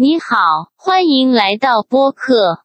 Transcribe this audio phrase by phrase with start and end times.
[0.00, 2.56] Ni hao, huan lai dao bo ke.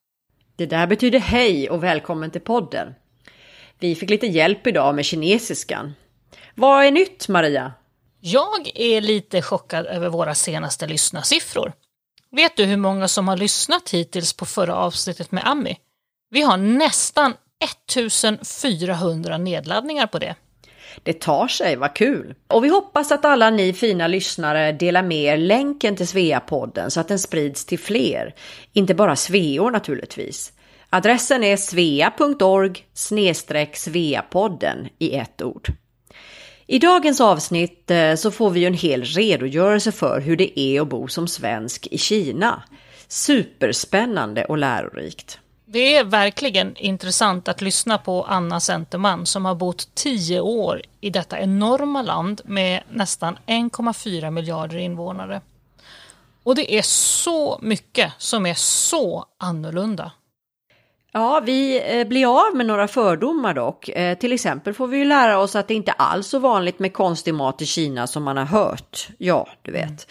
[0.56, 2.94] Det där betyder hej och välkommen till podden.
[3.80, 5.94] Vi fick lite hjälp idag med kinesiskan.
[6.56, 7.74] Vad är nytt Maria?
[8.20, 11.74] Jag är lite chockad över våra senaste lyssnarsiffror.
[12.32, 15.78] Vet du hur många som har lyssnat hittills på förra avsnittet med Ami?
[16.30, 17.34] Vi har nästan
[17.64, 20.36] 1400 nedladdningar på det.
[21.04, 22.36] Det tar sig, vad kul!
[22.48, 27.00] Och vi hoppas att alla ni fina lyssnare delar med er länken till Sveapodden så
[27.00, 28.36] att den sprids till fler.
[28.74, 30.54] Inte bara sveor naturligtvis.
[30.90, 32.86] Adressen är svea.org
[33.74, 35.68] sveapodden i ett ord.
[36.68, 40.82] I dagens avsnitt eh, så får vi ju en hel redogörelse för hur det är
[40.82, 42.64] att bo som svensk i Kina.
[43.08, 45.40] Superspännande och lärorikt.
[45.76, 51.10] Det är verkligen intressant att lyssna på Anna Centerman som har bott 10 år i
[51.10, 55.42] detta enorma land med nästan 1,4 miljarder invånare.
[56.44, 60.12] Och det är så mycket som är så annorlunda.
[61.12, 63.90] Ja, vi eh, blir av med några fördomar dock.
[63.90, 66.80] Eh, Till exempel får vi ju lära oss att det inte alls är så vanligt
[66.80, 69.08] med konstig mat i Kina som man har hört.
[69.18, 70.08] Ja, du vet.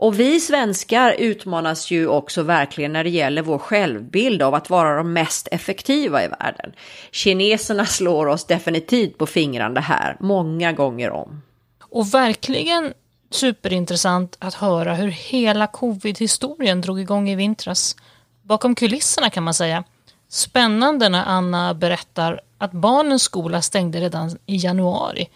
[0.00, 4.96] Och vi svenskar utmanas ju också verkligen när det gäller vår självbild av att vara
[4.96, 6.72] de mest effektiva i världen.
[7.10, 11.42] Kineserna slår oss definitivt på fingrarna här, många gånger om.
[11.80, 12.92] Och verkligen
[13.30, 17.96] superintressant att höra hur hela covid-historien drog igång i vintras.
[18.42, 19.84] Bakom kulisserna kan man säga.
[20.28, 25.28] Spännande när Anna berättar att barnens skola stängde redan i januari.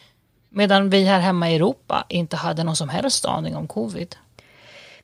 [0.51, 4.17] Medan vi här hemma i Europa inte hade någon som helst aning om covid.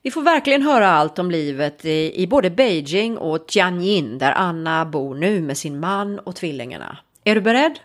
[0.03, 4.85] Vi får verkligen höra allt om livet i, i både Beijing och Tianjin där Anna
[4.87, 6.99] bor nu med sin man och tvillingarna.
[7.25, 7.79] Är du beredd?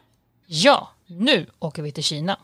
[0.46, 2.38] Ja, nu åker vi till Kina.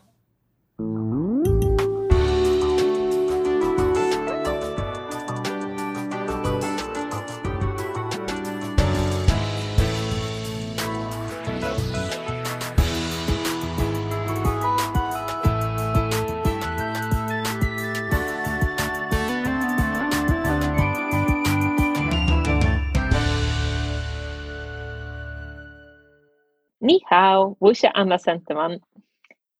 [27.12, 28.80] Tao, Wuxia Anna Centerman,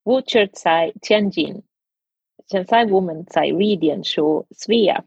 [0.05, 1.61] Wu Tsai, Tianjin,
[2.51, 5.03] Chensai Woman Tsai Redian Shu Svea.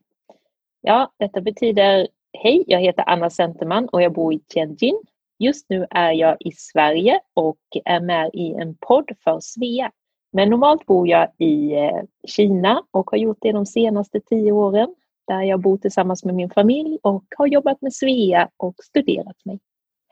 [0.82, 5.02] Ja, detta betyder Hej, jag heter Anna Centerman och jag bor i Tianjin.
[5.38, 9.92] Just nu är jag i Sverige och är med i en podd för Svea.
[10.32, 14.94] Men normalt bor jag i eh, Kina och har gjort det de senaste tio åren
[15.26, 19.60] där jag bor tillsammans med min familj och har jobbat med Svea och studerat mig.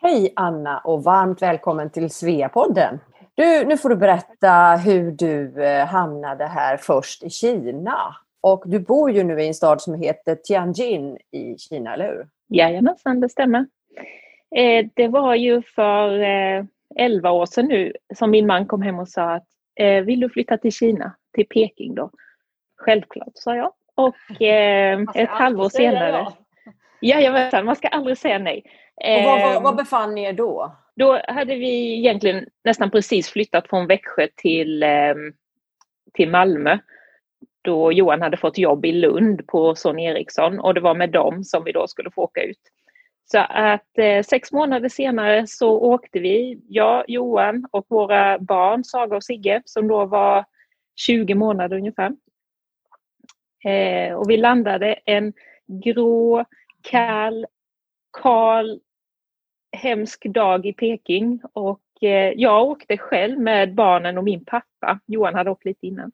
[0.07, 3.01] Hej Anna och varmt välkommen till Sveapodden.
[3.35, 8.17] Du, nu får du berätta hur du eh, hamnade här först i Kina.
[8.41, 12.27] Och du bor ju nu i en stad som heter Tianjin i Kina, eller hur?
[12.49, 13.67] Jajamensan, det stämmer.
[14.57, 16.65] Eh, det var ju för eh,
[16.97, 20.29] 11 år sedan nu som min man kom hem och sa att eh, vill du
[20.29, 22.11] flytta till Kina, till Peking då?
[22.77, 23.73] Självklart, sa jag.
[23.95, 26.27] Och eh, ett halvår senare.
[27.01, 28.65] Jajamensan, man ska aldrig säga nej.
[28.97, 30.77] Och var, var, Eh, var befann ni er då?
[30.97, 35.15] Då hade vi egentligen nästan precis flyttat från Växjö till, eh,
[36.13, 36.79] till Malmö.
[37.63, 41.45] Då Johan hade fått jobb i Lund på Son Eriksson och det var med dem
[41.45, 42.61] som vi då skulle få åka ut.
[43.25, 49.17] Så att eh, sex månader senare så åkte vi, jag, Johan och våra barn Saga
[49.17, 50.45] och Sigge som då var
[50.97, 52.13] 20 månader ungefär.
[53.65, 55.33] Eh, och vi landade en
[55.67, 56.45] grå,
[56.83, 57.47] kall,
[58.23, 58.81] kal,
[59.75, 64.99] hemsk dag i Peking och eh, jag åkte själv med barnen och min pappa.
[65.07, 66.13] Johan hade åkt lite innan.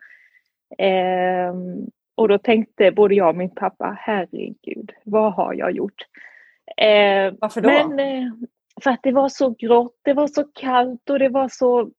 [0.78, 6.06] Ehm, och då tänkte både jag och min pappa, herregud, vad har jag gjort?
[6.76, 7.69] Eh, Varför då?
[7.69, 8.32] men eh,
[8.82, 11.91] för att det var så grått, det var så kallt och det var så...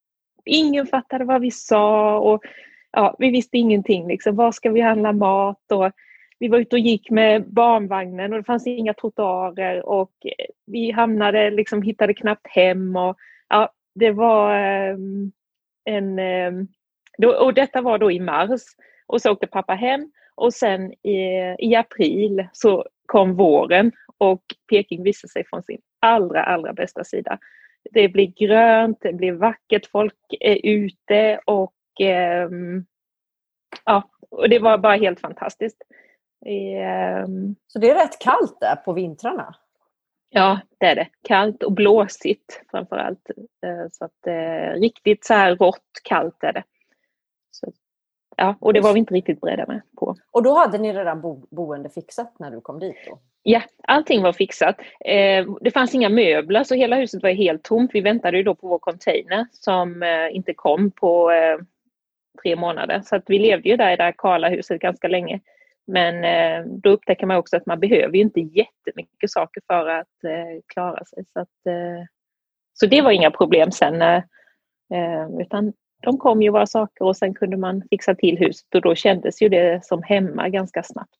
[0.46, 2.44] Ingen fattade vad vi sa och
[2.92, 4.08] ja, vi visste ingenting.
[4.08, 4.36] Liksom.
[4.36, 5.72] Var ska vi handla mat?
[5.72, 5.92] Och
[6.42, 10.92] vi var ute och gick med barnvagnen och det fanns inga trottoarer och eh, vi
[10.92, 12.96] hamnade, liksom hittade knappt hem.
[12.96, 13.18] Och,
[13.50, 15.32] ja, det var ehm,
[15.86, 16.20] en...
[16.20, 16.68] Ehm,
[17.18, 18.62] då, och detta var då i mars.
[19.08, 25.04] Och så åkte pappa hem och sen i, i april så kom våren och Peking
[25.04, 27.38] visade sig från sin allra, allra bästa sida.
[27.92, 32.86] Det blir grönt, det blir vackert, folk är ute och ehm,
[33.86, 35.84] ja, och det var bara helt fantastiskt.
[36.46, 39.56] Ehm, Så det är rätt kallt där på vintrarna?
[40.30, 41.08] Ja, det är det.
[41.24, 43.30] Kallt och blåsigt framför allt.
[43.92, 46.64] Så att, eh, riktigt så här rått kallt är det.
[47.52, 47.72] Så,
[48.38, 50.16] Ja, och det var vi inte riktigt beredda med på.
[50.32, 52.96] Och då hade ni redan bo boende fixat när du kom dit?
[53.08, 53.20] Då?
[53.44, 54.76] Ja, allting var fixat.
[55.06, 57.92] Eh, det fanns inga möbler så hela huset var helt tomt.
[57.94, 61.58] Vi väntade ju då på vår container som eh, inte kom på eh,
[62.44, 63.02] tre månader.
[63.06, 65.40] Så att vi levde ju där i det här kala huset ganska länge.
[65.88, 70.24] Men eh, då upptäcker man också att man behöver ju inte jättemycket saker för att
[70.24, 71.26] eh, klara sig.
[71.34, 72.06] Så, att, eh,
[72.74, 74.22] så det var inga problem sen.
[75.40, 78.96] Utan de kom ju våra saker och sen kunde man fixa till huset och då
[78.96, 81.18] kändes ju det som hemma ganska snabbt.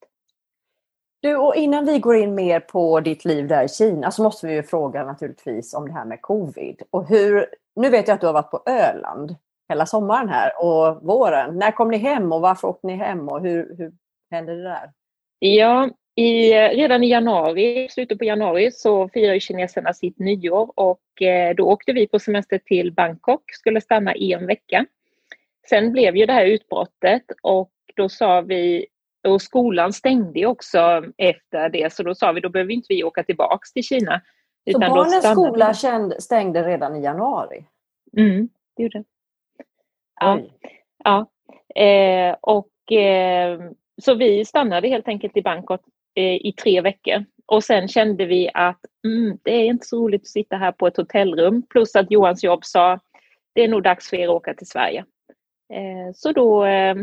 [1.22, 4.48] Du, och innan vi går in mer på ditt liv där i Kina så måste
[4.48, 6.82] vi ju fråga naturligtvis om det här med covid.
[6.90, 9.36] Och hur, nu vet jag att du har varit på Öland
[9.70, 11.58] hela sommaren här och våren.
[11.58, 13.92] När kom ni hem och varför åkte ni hem och hur, hur
[14.32, 14.92] hände det där?
[15.40, 21.56] Ja, i, redan i januari, slutet på januari, så firar kineserna sitt nyår och eh,
[21.56, 24.86] då åkte vi på semester till Bangkok, skulle stanna i en vecka.
[25.70, 28.86] Sen blev ju det här utbrottet och då sa vi,
[29.28, 33.24] och skolan stängde också efter det, så då sa vi då behöver inte vi åka
[33.24, 34.22] tillbaks till Kina.
[34.72, 35.74] Så barnens skola
[36.20, 37.66] stängde redan i januari?
[38.18, 39.06] Mm, det gjorde det.
[40.22, 40.40] Ja.
[41.04, 41.28] ja.
[41.84, 43.60] Eh, och eh,
[44.02, 45.82] så vi stannade helt enkelt i Bangkok
[46.16, 47.26] eh, i tre veckor.
[47.46, 50.88] Och sen kände vi att mm, det är inte så roligt att sitta här på
[50.88, 51.64] ett hotellrum.
[51.70, 53.00] Plus att Johans jobb sa
[53.54, 55.06] det är nog dags för er att åka till Sverige.
[55.74, 56.96] Eh, så då eh,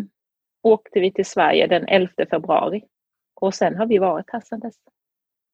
[0.63, 2.85] åkte vi till Sverige den 11 februari.
[3.41, 4.75] Och sen har vi varit här sedan dess.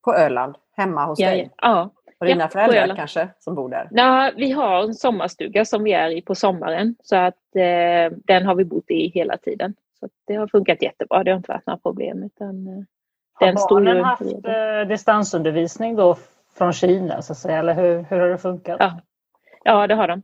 [0.05, 0.56] På Öland?
[0.76, 1.50] Hemma hos ja, dig?
[1.56, 1.90] Ja.
[2.19, 3.88] Och dina ja, föräldrar kanske som bor där?
[3.90, 6.97] Ja, vi har en sommarstuga som vi är i på sommaren.
[7.02, 9.75] Så att eh, den har vi bott i hela tiden.
[10.05, 11.25] Så det har funkat jättebra.
[11.25, 12.23] Det har inte varit några problem.
[12.23, 12.85] Utan, eh,
[13.33, 16.17] har den barnen haft eh, distansundervisning då
[16.55, 17.59] från Kina så att säga?
[17.59, 18.77] Eller hur, hur har det funkat?
[18.81, 19.01] Ja.
[19.65, 20.23] ja, det har de.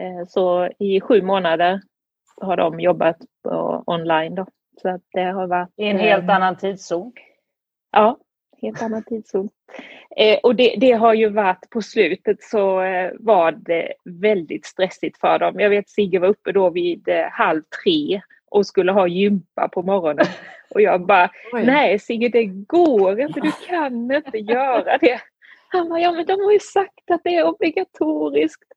[0.00, 1.80] Eh, så i sju månader
[2.40, 4.34] har de jobbat på, online.
[4.34, 4.46] Då.
[4.82, 7.12] Så att det har varit, I en helt eh, annan tidszon?
[7.92, 8.18] Ja,
[8.62, 9.48] helt annan tidszon.
[10.16, 15.18] Eh, och det, det, har ju varit på slutet så eh, var det väldigt stressigt
[15.18, 15.60] för dem.
[15.60, 18.20] Jag vet Sigge var uppe då vid halv tre
[18.52, 20.26] och skulle ha gympa på morgonen.
[20.74, 25.20] Och jag bara, nej Sigge det går inte, du kan inte göra det.
[25.68, 28.72] Han bara, ja men de har ju sagt att det är obligatoriskt.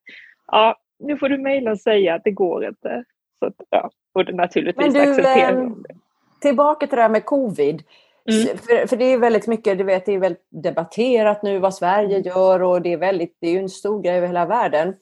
[0.47, 3.03] Ja, nu får du mejla och säga att det går inte.
[3.39, 5.95] Så att, ja, och naturligtvis men du, accepterar eh, det.
[6.41, 7.83] Tillbaka till det här med covid.
[8.31, 8.57] Mm.
[8.57, 12.17] För, för, det är väldigt mycket, du vet, det är väldigt debatterat nu vad Sverige
[12.17, 12.21] mm.
[12.21, 14.95] gör och det är, väldigt, det är en stor grej över hela världen.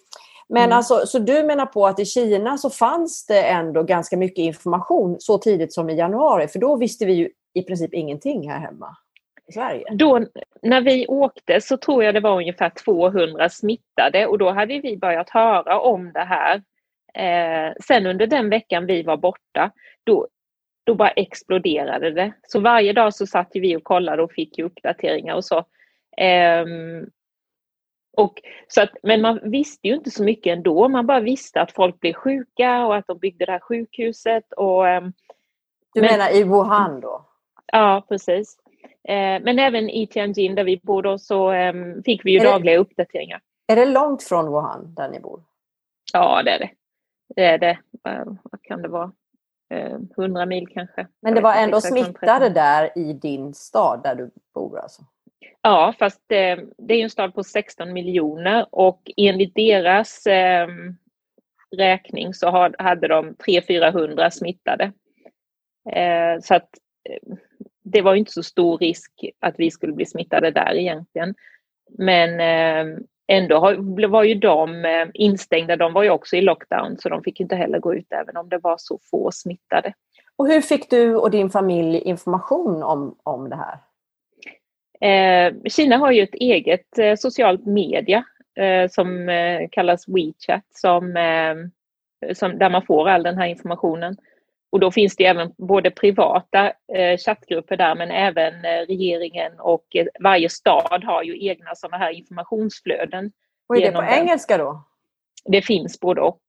[0.50, 0.78] Men mm.
[0.78, 5.16] alltså, så du menar på att i Kina så fanns det ändå ganska mycket information
[5.19, 8.98] så tidigt som i januari, för då visste vi ju i princip ingenting här hemma
[9.48, 9.84] i Sverige.
[9.92, 10.25] Då,
[10.62, 14.98] när vi åkte så tror jag det var ungefär 200 smittade och då hade vi
[14.98, 16.62] börjat höra om det här.
[17.13, 19.72] Eh, sen under den veckan vi var borta,
[20.04, 20.28] då,
[20.84, 22.34] då bara exploderade det.
[22.48, 25.57] Så varje dag så satt vi och kollade och fick uppdateringar och så.
[26.22, 27.10] Um,
[28.18, 30.89] och, så att, men man visste ju inte så mycket ändå.
[30.89, 34.54] Man bara visste att folk blev sjuka och att de byggde det här sjukhuset.
[34.54, 35.13] Och, um,
[35.94, 37.25] du men, menar i Wuhan då?
[37.65, 38.57] Ja, precis.
[39.10, 42.44] Uh, men även i Tianjin där vi bor då så um, fick vi ju är
[42.44, 43.42] dagliga det, uppdateringar.
[43.68, 45.44] Är det långt från Wuhan där ni bor?
[46.13, 46.69] Ja, det är det.
[47.36, 47.77] Det är det.
[48.10, 49.12] Uh, vad kan det vara?
[50.18, 51.07] 100 eh, mil kanske.
[51.21, 55.01] Men det var ändå smittade där i din stad där du bor alltså?
[55.62, 60.68] Ja, fast det, det är en stad på 16 miljoner och enligt deras eh,
[61.77, 64.91] räkning så har, hade de 300-400 smittade.
[65.91, 66.70] Eh, så att
[67.10, 67.36] eh,
[67.84, 71.36] det var inte så stor risk att vi skulle bli smittade där egentligen.
[71.98, 73.60] Men eh, ändå
[74.08, 77.56] var ju de eh, instängda, de var ju också i lockdown så de fick inte
[77.56, 79.94] heller gå ut även om det var så få smittade.
[80.36, 83.77] Och hur fick du och din familj information om, om det här?
[85.03, 88.24] Eh, Kina har ju ett eget eh, socialt media
[88.55, 89.29] eh, som
[89.72, 91.15] kallas WeChat som,
[92.33, 94.17] som, där man får all den här informationen.
[94.72, 96.74] Och då finns det även både privata
[97.25, 98.53] chattgrupper där men även
[98.88, 99.86] regeringen och
[100.19, 103.31] varje stad har ju egna sådana här informationsflöden.
[103.67, 104.13] Och är det på den.
[104.13, 104.83] engelska då?
[105.45, 106.41] Det finns både och.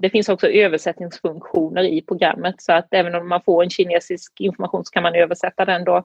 [0.00, 4.84] Det finns också översättningsfunktioner i programmet så att även om man får en kinesisk information
[4.84, 6.04] så kan man översätta den då.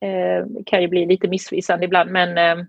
[0.00, 2.64] Eh, kan ju bli lite missvisande ibland men eh,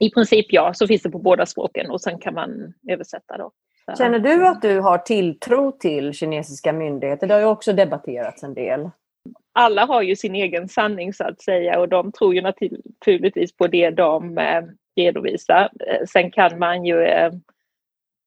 [0.00, 3.52] i princip ja, så finns det på båda språken och sen kan man översätta då.
[3.98, 7.26] Känner du att du har tilltro till kinesiska myndigheter?
[7.26, 8.90] Det har ju också debatterats en del.
[9.52, 13.66] Alla har ju sin egen sanning så att säga och de tror ju naturligtvis på
[13.66, 14.62] det de eh,
[14.96, 15.70] redovisar.
[15.86, 17.32] Eh, sen kan man ju eh,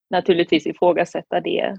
[0.10, 1.78] naturligtvis ifrågasätta det.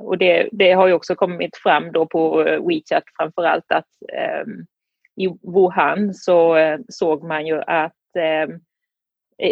[0.00, 3.86] Och det, det har ju också kommit fram då på WeChat framför allt att
[5.18, 6.56] i Wuhan så
[6.88, 7.94] såg man ju att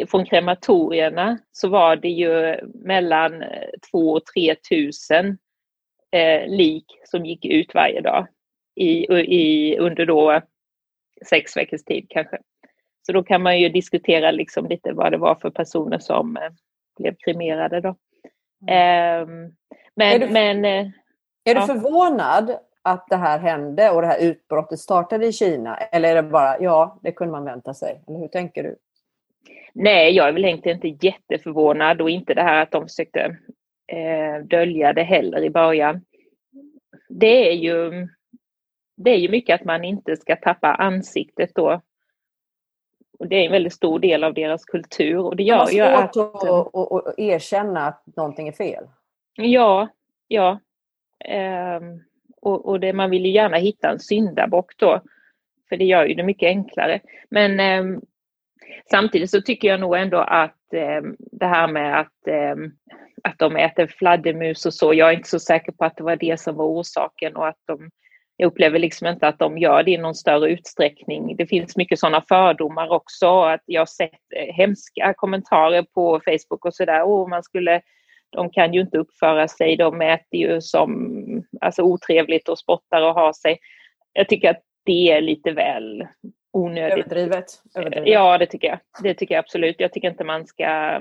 [0.09, 3.45] från krematorierna så var det ju mellan
[3.91, 5.39] 2 och 3 tusen
[6.47, 8.27] lik som gick ut varje dag
[8.75, 10.41] i, i, under då
[11.29, 12.39] sex veckors tid kanske.
[13.07, 16.51] Så då kan man ju diskutera liksom lite vad det var för personer som eh,
[16.99, 17.89] blev kremerade då.
[18.73, 19.27] Eh,
[19.95, 20.87] men, är du, men, eh,
[21.45, 25.77] är du förvånad att det här hände och det här utbrottet startade i Kina?
[25.77, 28.03] Eller är det bara, ja, det kunde man vänta sig?
[28.09, 28.77] Eller hur tänker du?
[29.73, 33.37] Nej, jag är väl egentligen inte jätteförvånad och inte det här att de försökte
[33.87, 36.05] eh, dölja det heller i början.
[37.09, 38.09] Det är ju
[38.97, 41.81] det är ju mycket att man inte ska tappa ansiktet då.
[43.19, 45.19] Och det är en väldigt stor del av deras kultur.
[45.19, 46.17] Och det gör ju att...
[46.17, 48.85] att erkänna att någonting är fel.
[49.35, 49.89] Ja,
[50.29, 50.59] ja.
[51.81, 52.05] Um,
[52.43, 55.01] och, och det, man vill ju gärna hitta en syndabock då.
[55.69, 57.01] För det gör ju det mycket enklare.
[57.31, 58.01] Men eh,
[58.91, 62.71] samtidigt så tycker jag nog ändå att eh, det här med att, ehm,
[63.23, 66.17] att de äter fladdermus och så, jag är inte så säker på att det var
[66.17, 67.91] det som var orsaken och att de
[68.37, 71.37] jag upplever liksom inte att de gör det i någon större utsträckning.
[71.37, 73.43] Det finns mycket sådana fördomar också.
[73.43, 77.03] Att jag har sett eh, hemska kommentarer på Facebook och sådär.
[77.03, 77.81] Oh, man skulle,
[78.31, 83.15] de kan ju inte uppföra sig, de äter ju som alltså, otrevligt och spottar och
[83.15, 83.59] har sig.
[84.13, 86.07] Jag tycker att det är lite väl
[86.53, 86.93] onödigt.
[86.93, 87.45] Överdrivet.
[87.75, 88.09] Överdrivet.
[88.09, 88.79] Ja, det tycker jag.
[89.03, 89.77] Det tycker jag absolut.
[89.79, 91.01] Jag tycker inte man ska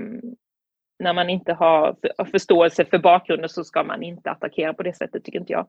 [0.99, 1.95] när man inte har
[2.31, 5.67] förståelse för bakgrunden så ska man inte attackera på det sättet, tycker inte jag.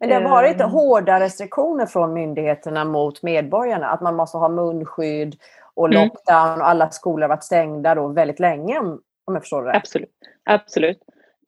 [0.00, 3.86] Men det har varit um, hårda restriktioner från myndigheterna mot medborgarna.
[3.86, 5.36] Att man måste ha munskydd
[5.74, 6.02] och mm.
[6.02, 8.80] lockdown och alla skolor har varit stängda då väldigt länge
[9.24, 10.10] om jag förstår det Absolut.
[10.44, 10.98] Absolut.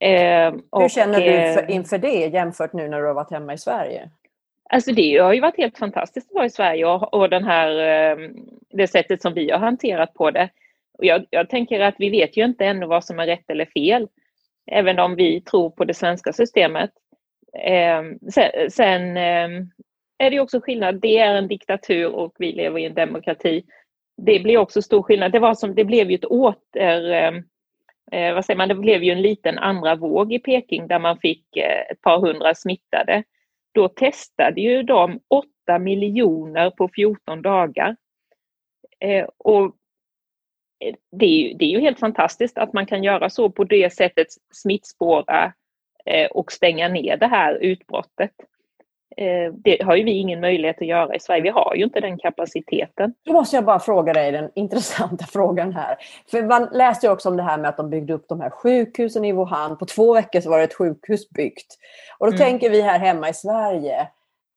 [0.00, 3.58] Eh, Hur känner du för, inför det jämfört nu när du har varit hemma i
[3.58, 4.10] Sverige?
[4.70, 7.78] Alltså det har ju varit helt fantastiskt att vara i Sverige och, och den här,
[7.78, 8.36] ehm,
[8.70, 10.48] det sättet som vi har hanterat på det.
[10.98, 14.08] Jag, jag tänker att vi vet ju inte ännu vad som är rätt eller fel.
[14.66, 16.90] Även om vi tror på det svenska systemet.
[17.58, 19.48] Eh, sen, sen eh,
[20.18, 21.00] är det också skillnad.
[21.00, 23.64] Det är en diktatur och vi lever i en demokrati.
[24.16, 25.32] Det blir också stor skillnad.
[25.32, 27.44] Det, var som, det blev ju ett åter...
[28.12, 28.68] Eh, vad säger man?
[28.68, 32.20] Det blev ju en liten andra våg i Peking där man fick eh, ett par
[32.20, 33.24] hundra smittade.
[33.72, 37.96] Då testade ju de 8 miljoner på 14 dagar.
[39.00, 39.64] Eh, och
[40.84, 43.64] eh, det är, ju, det är ju helt fantastiskt att man kan göra så på
[43.64, 45.52] det sättet smittspåra
[46.06, 48.32] eh, och stänga ner det här utbrottet.
[49.16, 51.42] Eh, det har ju vi ingen möjlighet att göra i Sverige.
[51.42, 53.14] Vi har ju inte den kapaciteten.
[53.22, 55.96] Då måste jag bara fråga dig den intressanta frågan här.
[56.30, 58.50] För man läste ju också om det här med att de byggde upp de här
[58.50, 59.78] sjukhusen i Wuhan.
[59.78, 61.78] På två veckor så var det ett sjukhus byggt.
[62.18, 62.38] Och då mm.
[62.38, 64.08] tänker vi här hemma i Sverige,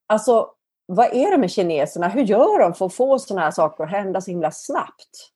[0.07, 0.47] alltså
[0.85, 2.07] vad är det med kineserna?
[2.07, 5.31] Hur gör de för att få sådana här saker att hända så himla snabbt?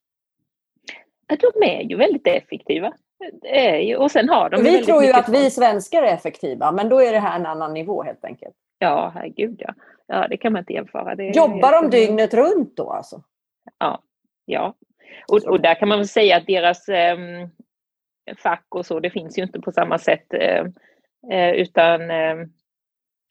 [1.27, 2.93] De är ju väldigt effektiva.
[3.81, 7.01] Ju, och sen har de vi tror ju att vi svenskar är effektiva, men då
[7.01, 8.55] är det här en annan nivå helt enkelt.
[8.83, 9.73] Ja, herregud ja.
[10.07, 11.15] Ja, det kan man inte jämföra.
[11.15, 13.23] Det Jobbar de dygnet runt då alltså?
[13.79, 14.01] Ja,
[14.45, 14.75] ja.
[15.27, 17.17] Och, och där kan man väl säga att deras eh,
[18.37, 20.33] fack och så, det finns ju inte på samma sätt.
[20.33, 20.65] Eh,
[21.31, 22.35] eh utan eh,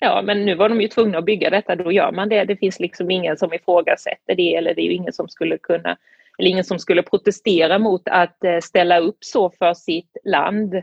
[0.00, 2.44] ja, men nu var de ju tvungna att bygga detta, då gör man det.
[2.44, 5.96] Det finns liksom ingen som ifrågasätter det eller det är ju ingen som skulle kunna
[6.38, 10.74] eller ingen som skulle protestera mot att eh, ställa upp så för sitt land.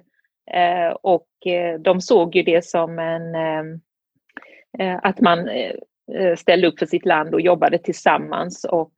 [0.51, 3.35] Eh, och eh, de såg ju det som en
[5.01, 5.49] att man
[6.37, 8.63] ställde upp för sitt land och jobbade tillsammans.
[8.63, 8.91] Och,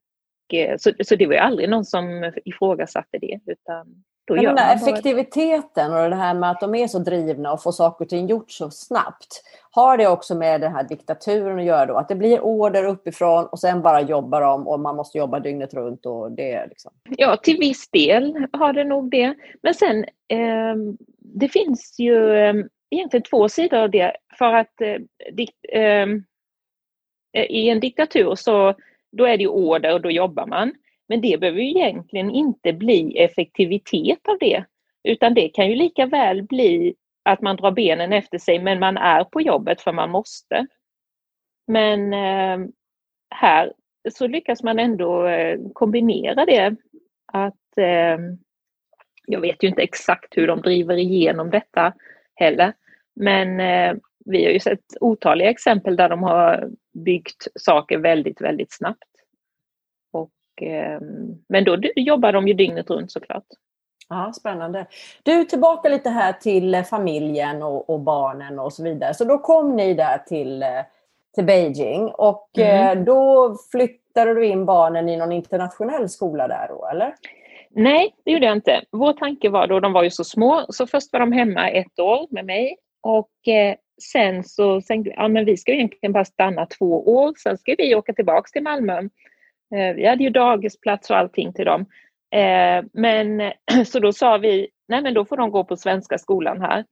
[0.77, 3.39] så, så det var ju aldrig någon som ifrågasatte det.
[3.45, 7.53] Utan då Men den där effektiviteten och det här med att de är så drivna
[7.53, 9.43] och får saker och ting gjort så snabbt.
[9.71, 11.97] Har det också med den här diktaturen att göra då?
[11.97, 15.73] Att det blir order uppifrån och sen bara jobbar de och man måste jobba dygnet
[15.73, 16.91] runt och det liksom.
[17.09, 19.35] Ja, till viss del har det nog det.
[19.63, 20.75] Men sen, eh,
[21.19, 22.53] det finns ju eh,
[22.91, 24.17] egentligen två sidor av det.
[24.37, 24.97] För att eh,
[25.31, 26.23] dikt, ehm,
[27.33, 28.75] eh, i en diktatur så
[29.11, 30.73] då är det ju order och då jobbar man.
[31.07, 34.65] Men det behöver ju egentligen inte bli effektivitet av det,
[35.03, 38.97] utan det kan ju lika väl bli att man drar benen efter sig men man
[38.97, 40.67] är på jobbet för man måste.
[41.67, 42.67] Men eh,
[43.35, 43.73] här
[44.11, 46.75] så lyckas man ändå eh, kombinera det.
[47.33, 48.17] Att eh,
[49.27, 51.93] Jag vet ju inte exakt hur de driver igenom detta
[52.41, 52.73] heller.
[53.15, 58.73] Men eh, vi har ju sett otaliga exempel där de har byggt saker väldigt, väldigt
[58.73, 59.11] snabbt.
[60.61, 63.45] Ehm, men då jobbar de ju dygnet runt såklart.
[64.09, 64.85] Ja, spännande.
[65.23, 69.13] Du, tillbaka lite här till familjen och, och barnen och så vidare.
[69.13, 70.63] Så då kom ni där till,
[71.35, 73.05] till Beijing och mm.
[73.05, 77.13] då flyttade du in barnen i någon internationell skola där då, eller?
[77.75, 78.83] Nej, det gjorde jag inte.
[78.91, 81.99] Vår tanke var då, de var ju så små, så först var de hemma ett
[81.99, 86.25] år med mig och eh, sen så tänkte vi, ja men vi ska egentligen bara
[86.25, 88.97] stanna två år, sen ska vi åka tillbaks till Malmö.
[89.75, 91.85] Eh, vi hade ju dagisplats och allting till dem.
[92.35, 93.51] Eh, men
[93.85, 96.85] så då sa vi, nej men då får de gå på svenska skolan här.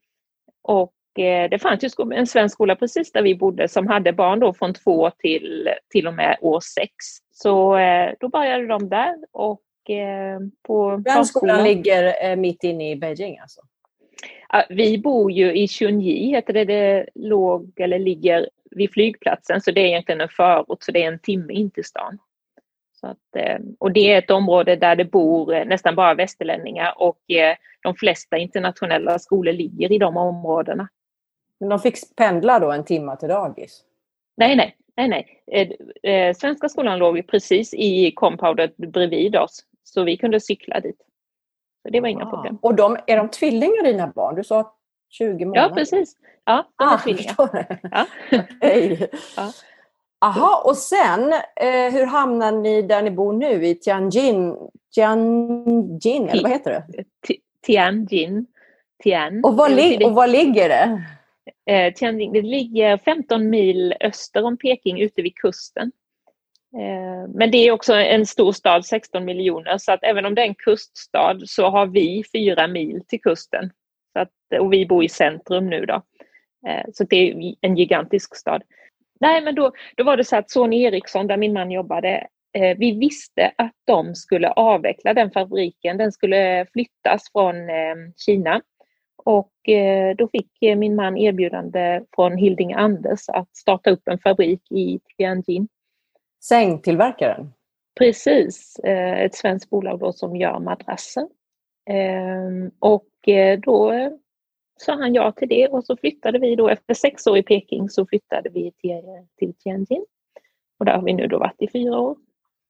[0.63, 4.39] Och eh, det fanns ju en svensk skola precis där vi bodde som hade barn
[4.39, 6.93] då från två till till och med år sex.
[7.31, 9.61] Så eh, då började de där och
[10.61, 13.61] på Den skolan ligger mitt inne i Beijing alltså?
[14.69, 19.81] Vi bor ju i Chunji, heter det, det låg eller ligger vid flygplatsen, så det
[19.81, 22.19] är egentligen en förort, så det är en timme in till stan.
[22.99, 26.93] Så att, eh, och det är ett område där det bor eh, nästan bara västerlänningar
[26.97, 30.89] och eh, de flesta internationella skolor ligger i de områdena.
[31.59, 33.83] Men de fick pendla då en timme till dagis?
[34.37, 35.07] Nej, nej, nej,
[36.03, 36.33] nej.
[36.35, 41.01] Svenska skolan låg precis i compounden bredvid oss, så vi kunde cykla dit.
[41.83, 42.57] Så det var inga problem.
[42.61, 44.35] Och de, är de tvillingar dina barn?
[44.35, 44.75] Du sa
[45.09, 45.69] 20 månader?
[45.69, 46.15] Ja, precis.
[46.45, 47.35] Ja, de är ah, tvillingar.
[47.91, 48.05] Ja.
[48.57, 49.07] okay.
[49.35, 49.51] ja.
[50.21, 54.55] Aha, och sen, eh, hur hamnar ni där ni bor nu i Tianjin?
[54.95, 57.03] Tianjin, eller vad heter det?
[57.65, 58.45] Tianjin.
[59.03, 59.41] Tian.
[59.43, 61.03] Och var, li och var ligger det?
[61.73, 65.91] Eh, Tianjin, det ligger 15 mil öster om Peking ute vid kusten.
[66.77, 70.41] Eh, men det är också en stor stad, 16 miljoner, så att även om det
[70.41, 73.71] är en kuststad så har vi fyra mil till kusten.
[74.13, 76.01] Så att, och vi bor i centrum nu då.
[76.67, 78.63] Eh, så det är en gigantisk stad.
[79.19, 82.77] Nej, men då, då var det så att Sony Ericsson, där min man jobbade, eh,
[82.77, 85.97] vi visste att de skulle avveckla den fabriken.
[85.97, 87.55] Den skulle flyttas från
[88.25, 88.61] Kina.
[89.25, 89.51] Och
[90.15, 95.67] då fick min man erbjudande från Hilding Anders att starta upp en fabrik i Tianjin
[96.43, 97.53] sängtillverkaren?
[97.99, 101.27] Precis, eh, ett svenskt bolag då som gör madrasser.
[101.89, 103.93] Ehm, och eh, då
[104.77, 107.89] sa han ja till det och så flyttade vi då efter sex år i Peking
[107.89, 109.01] så flyttade vi till,
[109.37, 110.05] till Tianjin.
[110.79, 112.17] Och där har vi nu då varit i fyra år.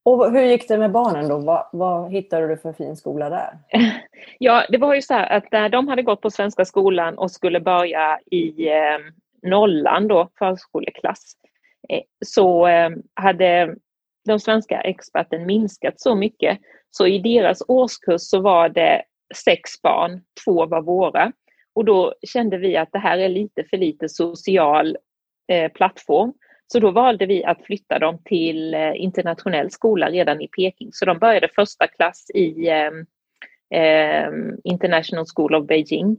[0.04, 1.38] Och hur gick det med barnen då?
[1.38, 3.58] Vad, vad hittade du för fin skola där?
[4.40, 7.32] Ja, det var ju så här att när de hade gått på svenska skolan och
[7.32, 9.00] skulle börja i eh,
[9.42, 11.49] nollan då, förskoleklass, Eh,
[11.90, 13.76] Eh, så eh, hade
[14.26, 16.60] de svenska experten minskat så mycket
[16.92, 19.04] så i deras årskurs så var det
[19.36, 21.32] sex barn, två var våra.
[21.74, 24.98] Och då kände vi att det här är lite för lite social
[25.52, 26.34] eh, plattform.
[26.68, 30.90] Så då valde vi att flytta dem till eh, internationell skola redan i Peking.
[30.94, 32.92] Så de började första klass i eh,
[33.80, 34.30] eh
[34.64, 36.18] International School of Beijing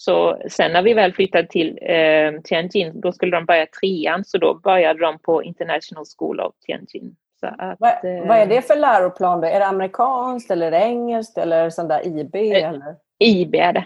[0.00, 4.38] så sen när vi väl flyttade till eh, Tianjin, då skulle de börja trean, så
[4.38, 7.16] då började de på International School of Tianjin.
[7.42, 9.46] Att, vad, eh, vad, är det för läroplan då?
[9.46, 12.34] Är det amerikanskt eller engelskt eller sån där IB?
[12.34, 12.96] Eh, eller?
[13.18, 13.84] IB är det.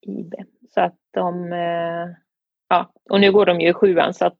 [0.00, 0.34] IB.
[0.74, 2.08] Så att de, eh,
[2.68, 4.38] ja, och nu går de ju i sjuan så att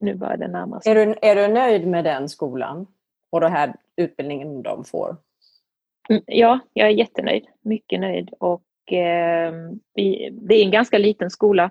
[0.00, 0.92] nu börjar det närma sig.
[0.92, 2.86] Är du, är du nöjd med den skolan
[3.30, 5.16] och den här utbildningen de får?
[6.08, 7.46] Mm, ja, jag är jättenöjd.
[7.62, 9.52] Mycket nöjd och eh,
[9.94, 11.70] vi, det är en ganska liten skola,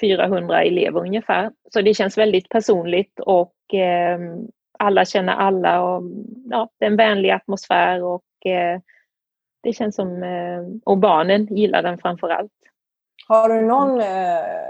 [0.00, 1.50] 400 elever ungefär.
[1.72, 4.18] Så det känns väldigt personligt och eh,
[4.78, 6.02] alla känner alla och
[6.44, 8.80] ja, det är en vänlig atmosfär och eh,
[9.62, 10.22] det känns som,
[10.84, 12.52] och barnen gillar den framför allt.
[13.28, 14.02] Har du någon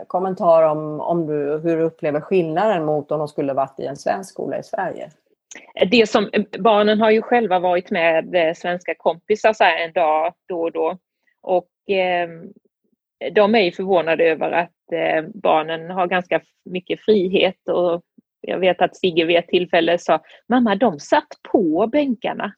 [0.06, 3.96] kommentar om, om du, hur du upplever skillnaden mot om de skulle varit i en
[3.96, 5.11] svensk skola i Sverige?
[5.90, 10.72] Det som, barnen har ju själva varit med svenska kompisar så en dag då och
[10.72, 10.98] då.
[11.42, 12.29] Och eh,
[13.33, 18.03] de är förvånade över att eh, barnen har ganska mycket frihet och
[18.40, 22.53] jag vet att Sigge vid ett tillfälle sa Mamma, de satt på bänkarna.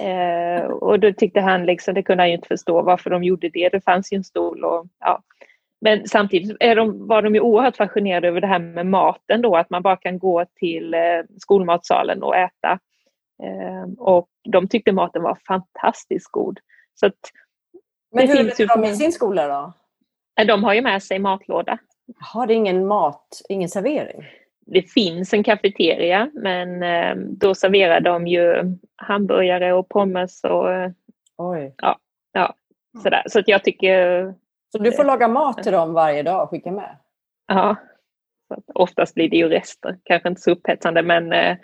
[0.00, 3.48] Eh, och då tyckte han liksom, det kunde han ju inte förstå varför de gjorde
[3.48, 3.68] det.
[3.68, 5.22] Det fanns ju en stol och ja.
[5.80, 9.56] Men samtidigt är de, var de ju oerhört fascinerade över det här med maten då,
[9.56, 11.00] att man bara kan gå till eh,
[11.38, 12.78] skolmatsalen och äta.
[13.42, 16.60] Eh, och de tyckte maten var fantastiskt god.
[16.94, 17.18] Så att
[18.12, 19.72] men det hur är det de i sin skola då?
[20.44, 21.78] De har ju med sig matlåda.
[22.16, 24.24] Har det ingen mat, ingen servering?
[24.66, 30.90] Det finns en kafeteria men eh, då serverar de ju hamburgare och pommes och eh,
[31.36, 31.74] Oj.
[31.76, 31.98] Ja,
[32.32, 32.54] ja,
[33.02, 33.22] sådär.
[33.26, 34.34] Så att jag tycker...
[34.72, 36.96] Så du får laga mat till dem varje dag och skicka med?
[37.46, 37.76] Ja.
[38.48, 41.56] Så oftast blir det ju rester, kanske inte så upphetsande men eh,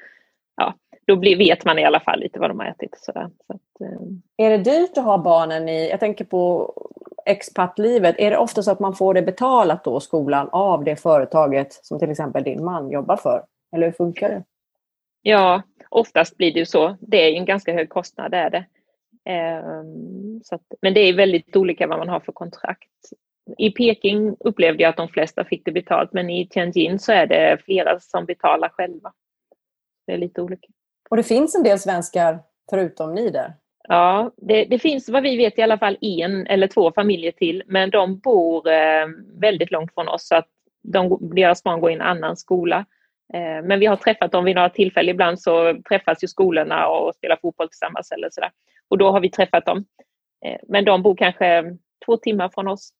[0.56, 0.74] ja.
[1.08, 2.98] Då blir, vet man i alla fall lite vad de har ätit.
[2.98, 3.30] Sådär.
[3.46, 4.46] Så att, eh.
[4.46, 6.72] Är det dyrt att ha barnen i, jag tänker på
[7.26, 11.72] expatlivet, är det ofta så att man får det betalat då, skolan, av det företaget
[11.72, 13.44] som till exempel din man jobbar för?
[13.72, 14.44] Eller hur funkar det?
[15.22, 16.96] Ja, oftast blir det ju så.
[17.00, 18.64] Det är ju en ganska hög kostnad, det är det.
[19.32, 19.82] Eh,
[20.44, 22.90] så att, men det är väldigt olika vad man har för kontrakt.
[23.58, 27.26] I Peking upplevde jag att de flesta fick det betalt, men i Tianjin så är
[27.26, 29.12] det flera som betalar själva.
[30.06, 30.68] Det är lite olika.
[31.10, 32.38] Och det finns en del svenskar
[32.70, 33.54] förutom ni där?
[33.88, 37.62] Ja, det, det, finns vad vi vet i alla fall en eller två familjer till,
[37.66, 39.06] men de bor eh,
[39.40, 40.48] väldigt långt från oss så att
[40.82, 42.86] de, deras barn går i en annan skola.
[43.34, 45.14] Eh, men vi har träffat dem vid några tillfällen.
[45.14, 48.50] Ibland så träffas ju skolorna och spelar fotboll tillsammans eller sådär.
[48.88, 49.84] Och då har vi träffat dem.
[50.44, 52.90] Eh, men de bor kanske två timmar från oss.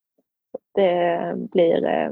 [0.75, 2.11] Det blir eh,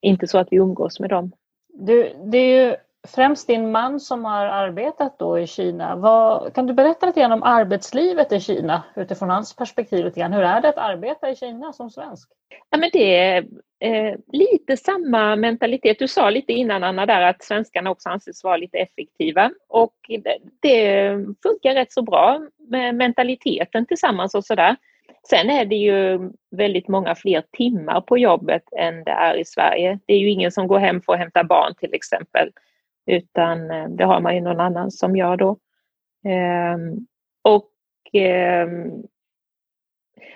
[0.00, 1.32] inte så att vi umgås med dem.
[1.68, 2.76] Du, det är ju
[3.08, 5.96] främst din man som har arbetat då i Kina.
[5.96, 10.04] Vad, kan du berätta lite grann om arbetslivet i Kina utifrån hans perspektiv?
[10.04, 10.32] Lite grann.
[10.32, 12.30] Hur är det att arbeta i Kina som svensk?
[12.70, 13.46] Ja, men det är
[13.80, 15.98] eh, lite samma mentalitet.
[15.98, 20.38] Du sa lite innan Anna där att svenskarna också anses vara lite effektiva och det,
[20.60, 24.76] det funkar rätt så bra med mentaliteten tillsammans och sådär.
[25.30, 29.98] Sen är det ju väldigt många fler timmar på jobbet än det är i Sverige.
[30.06, 32.50] Det är ju ingen som går hem för att hämta barn till exempel.
[33.10, 35.58] Utan eh, det har man ju någon annan som gör då.
[36.24, 37.06] Ehm,
[37.42, 37.70] och
[38.12, 39.02] ehm,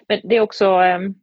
[0.08, 1.14] men det är också ehm,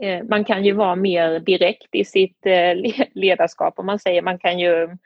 [0.00, 2.74] eh, man kan ju vara mer direkt i sitt eh,
[3.14, 4.96] ledarskap om man säger man kan ju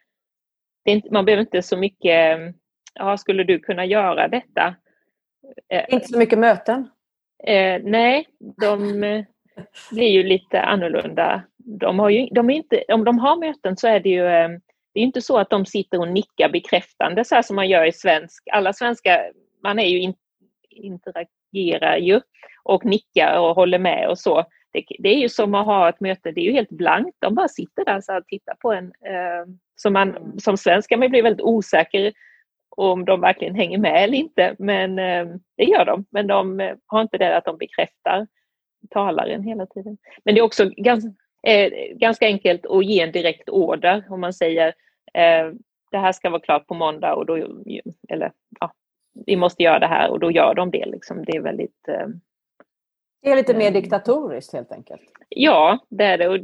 [0.84, 2.38] inte, man behöver inte så mycket
[2.94, 4.74] ja, skulle du kunna göra detta?
[5.88, 6.88] Inte så mycket möten?
[7.46, 8.28] Eh, nej,
[8.60, 8.78] de
[9.90, 11.42] blir ju lite annorlunda.
[11.56, 14.58] De har ju, de är inte, om de har möten så är det ju
[14.94, 17.85] det är inte så att de sitter och nickar bekräftande så här som man gör
[17.85, 18.48] i svensk.
[18.52, 20.14] Alla svenskar, man är ju in,
[20.70, 22.20] interagerar ju
[22.62, 24.44] och nickar och håller med och så.
[24.72, 27.16] Det, det, är ju som att ha ett möte, det är ju helt blankt.
[27.18, 28.85] De bara sitter där och tittar på en.
[28.87, 32.12] Eh, så man, som svensk kan man bli väldigt osäker
[32.76, 34.57] om de verkligen hänger med eller inte.
[34.59, 35.26] Men eh,
[35.57, 36.04] det gör de.
[36.11, 38.26] Men de eh, har inte det att de bekräftar
[38.90, 39.96] talaren hela tiden.
[40.24, 41.11] Men det är också ganska,
[41.46, 44.68] eh, ganska enkelt att ge en direkt order om man säger
[45.14, 45.52] eh,
[45.90, 47.37] det här ska vara klart på måndag och då,
[48.09, 48.72] eller ja,
[49.26, 50.87] vi måste göra det här och då gör de det.
[50.87, 51.24] Liksom.
[51.24, 51.88] Det är väldigt...
[51.88, 52.07] Eh,
[53.22, 55.02] det är lite mer diktatoriskt helt enkelt.
[55.28, 56.28] Ja, det är det.
[56.28, 56.38] Och,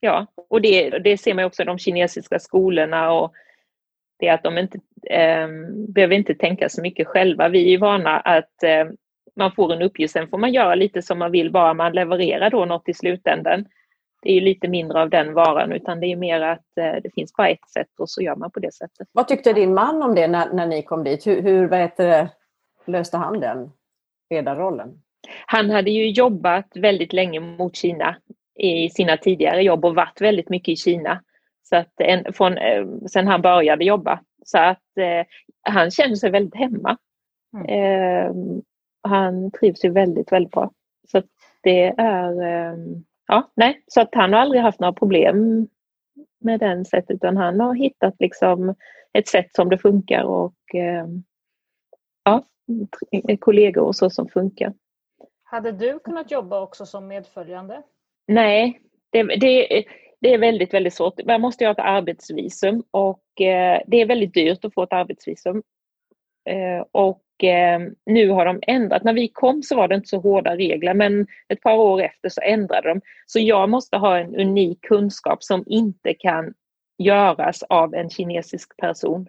[0.00, 3.32] ja, och det, det ser man också i de kinesiska skolorna och
[4.18, 4.78] det är att de inte
[5.10, 5.48] eh,
[5.88, 7.48] behöver inte tänka så mycket själva.
[7.48, 8.86] Vi är vana att eh,
[9.36, 12.50] man får en uppgift, sen får man göra lite som man vill bara man levererar
[12.50, 13.66] då något i slutändan
[14.26, 17.32] det är lite mindre av den varan utan det är mer att eh, det finns
[17.32, 19.08] bara ett sätt och så gör man på det sättet.
[19.12, 21.26] Vad tyckte din man om det när, när ni kom dit?
[21.26, 22.28] Hur, hur vad heter
[22.86, 23.70] löste han den
[24.30, 25.02] ledarrollen?
[25.46, 28.16] Han hade ju jobbat väldigt länge mot Kina
[28.54, 31.22] i sina tidigare jobb och varit väldigt mycket i Kina.
[31.62, 34.20] Så att en, från, eh, sen han började jobba.
[34.44, 35.26] Så att eh,
[35.62, 36.96] han känner sig väldigt hemma.
[37.56, 37.66] Mm.
[37.68, 38.32] Eh,
[39.02, 40.70] han trivs ju väldigt, väldigt bra.
[41.08, 41.22] Så
[41.62, 42.76] det är eh,
[43.26, 45.68] ja, nej, så att han har aldrig haft några problem
[46.38, 48.74] med den sättet utan han har hittat liksom
[49.12, 51.06] ett sätt som det funkar och eh,
[52.24, 52.44] ja,
[53.40, 54.72] kollegor och så som funkar.
[55.42, 57.82] Hade du kunnat jobba också som medföljande?
[58.26, 59.84] Nej, det, det,
[60.20, 61.24] det är väldigt, väldigt svårt.
[61.24, 65.62] Man måste ha ett arbetsvisum och eh, det är väldigt dyrt att få ett arbetsvisum.
[66.44, 67.25] Eh, och eh,
[68.06, 69.04] nu har de ändrat.
[69.04, 72.28] När vi kom så var det inte så hårda regler men ett par år efter
[72.28, 73.00] så ändrade de.
[73.26, 76.54] Så jag måste ha en unik kunskap som inte kan
[76.98, 79.28] göras av en kinesisk person.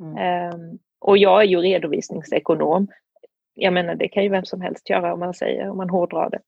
[0.00, 0.16] Mm.
[0.16, 0.58] Eh,
[1.00, 2.88] och jag är ju redovisningsekonom.
[3.54, 6.30] Jag menar det kan ju vem som helst göra om man säger, om man hårdrar
[6.30, 6.40] det.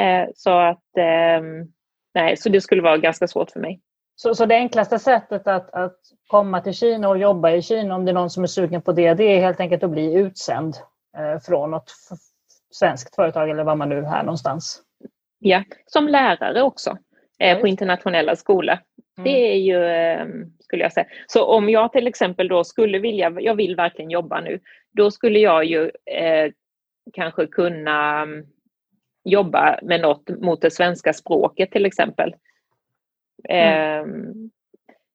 [0.00, 1.72] Eh, så att ehm,
[2.14, 3.80] nej, så det skulle vara ganska svårt för mig.
[4.16, 8.04] Så, så det enklaste sättet att, att komma till Kina och jobba i Kina, om
[8.04, 10.74] det är någon som är sugen på det, det är helt enkelt att bli utsänd
[11.16, 11.92] eh, från något
[12.72, 14.82] svenskt företag eller var man nu är någonstans.
[15.38, 16.98] Ja, som lärare också
[17.38, 18.78] eh, på internationella skolor.
[19.18, 19.24] Mm.
[19.24, 20.26] Det är ju, eh,
[20.60, 21.06] skulle jag säga.
[21.26, 24.60] Så om jag till exempel då skulle vilja, jag vill verkligen jobba nu,
[24.92, 26.52] då skulle jag ju eh,
[27.12, 28.46] kanske kunna mm,
[29.24, 32.34] jobba med något mot det svenska språket till exempel.
[33.48, 34.00] Mm.
[34.04, 34.50] Ehm,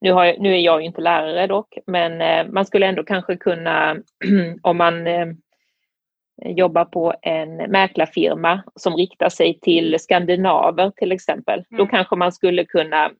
[0.02, 3.98] nu, har, nu, är jag inte lärare dock, men eh, man skulle ändå kanske kunna,
[4.62, 5.28] om man eh,
[6.46, 11.78] jobbar på en mäklarfirma som riktar sig till skandinaver till exempel, mm.
[11.78, 13.12] då kanske man skulle kunna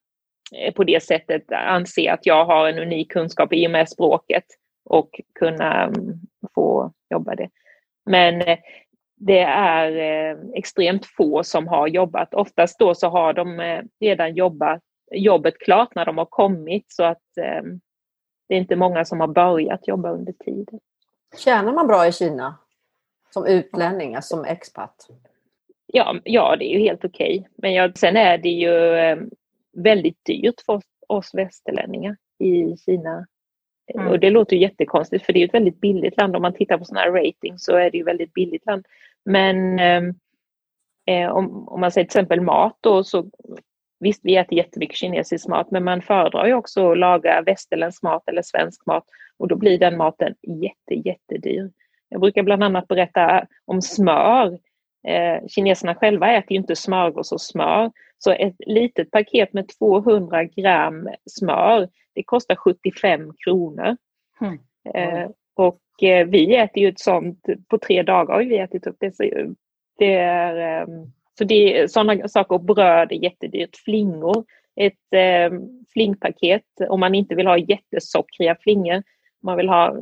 [0.56, 4.46] eh, på det sättet anse att jag har en unik kunskap i och med språket
[4.86, 6.20] och kunna mm,
[6.56, 7.50] få jobba det.
[8.06, 8.58] Men eh,
[9.18, 9.92] det är
[10.32, 12.34] eh, extremt få som har jobbat.
[12.34, 17.24] Oftast då så har de redan jobbat, jobbet klart när de har kommit så att
[18.48, 20.80] det är inte många som har börjat jobba under tiden.
[21.38, 22.56] Tjänar man bra i Kina?
[23.30, 25.08] Som utlänning, alltså som expat?
[25.86, 27.40] Ja, ja det är ju helt okej.
[27.40, 27.52] Okay.
[27.56, 28.72] Men ja, sen är det ju
[29.74, 33.28] väldigt dyrt för oss västerlänningar i Kina.
[33.94, 34.08] Mm.
[34.08, 36.36] Och det låter jättekonstigt för det är ett väldigt billigt land.
[36.36, 38.86] Om man tittar på sådana här ratings så är det ju väldigt billigt land.
[39.26, 39.80] Men
[41.06, 43.30] eh, om, om man säger till exempel mat då så
[44.00, 48.24] Visst, vi äter jättemycket kinesisk mat, men man föredrar ju också att laga västerländsk mat
[48.28, 49.04] eller svensk mat
[49.38, 51.72] och då blir den maten jätte, jättedyr.
[52.10, 54.60] Jag brukar bland annat berätta om smör.
[55.08, 60.44] Eh, kineserna själva äter ju inte smörgås och smör, så ett litet paket med 200
[60.44, 63.98] gram smör, det kostar 75 kronor.
[64.42, 64.60] Mm.
[64.94, 69.14] Eh, och eh, vi äter ju ett sånt på tre dagar vi ätit upp det.
[69.98, 70.88] Det är, eh,
[71.40, 72.56] så det är sådana saker.
[72.56, 73.78] Och bröd är jättedyrt.
[73.78, 75.60] Flingor, ett eh,
[75.94, 79.04] flingpaket om man inte vill ha jättesockriga flingor.
[79.44, 79.96] Man vill ha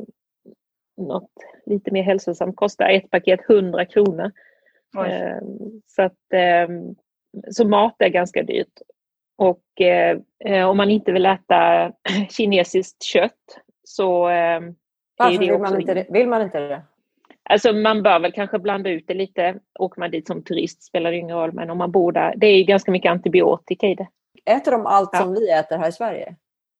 [0.96, 1.30] något
[1.66, 4.30] lite mer hälsosamt kostar ett paket 100 kronor.
[5.06, 5.38] Eh,
[5.86, 6.68] så att eh,
[7.50, 8.80] så mat är ganska dyrt.
[9.36, 11.92] Och eh, om man inte vill äta
[12.30, 14.28] kinesiskt kött så...
[14.28, 14.60] Eh,
[15.18, 16.82] Varför vill man, inte vill man inte det?
[17.48, 19.58] Alltså man bör väl kanske blanda ut det lite.
[19.78, 22.46] Åker man dit som turist spelar det ingen roll, men om man bor där, det
[22.46, 24.08] är ganska mycket antibiotika i det.
[24.44, 25.18] Äter de allt ja.
[25.18, 26.36] som vi äter här i Sverige?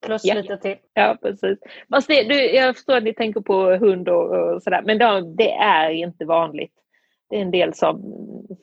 [0.07, 0.35] Plus ja.
[0.35, 0.77] lite till.
[0.95, 1.59] Ja, precis.
[1.91, 5.37] Fast det, du, jag förstår att ni tänker på hund och, och sådär, men de,
[5.37, 6.73] det är inte vanligt
[7.29, 8.03] det är en del som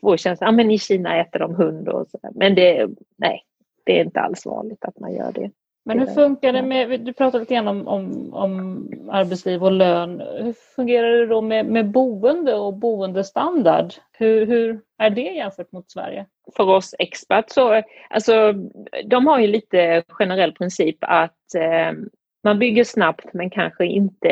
[0.02, 2.32] får känslan, ja men i Kina äter de hund och sådär.
[2.36, 3.44] Men det, nej,
[3.84, 5.52] det är inte alls vanligt att man gör det.
[5.88, 10.20] Men hur funkar det med, du pratade lite grann om, om, om arbetsliv och lön.
[10.20, 13.94] Hur fungerar det då med, med boende och boendestandard?
[14.12, 16.26] Hur, hur är det jämfört mot Sverige?
[16.56, 18.54] För oss expert så, alltså
[19.06, 21.92] de har ju lite generell princip att eh,
[22.44, 24.30] man bygger snabbt men kanske inte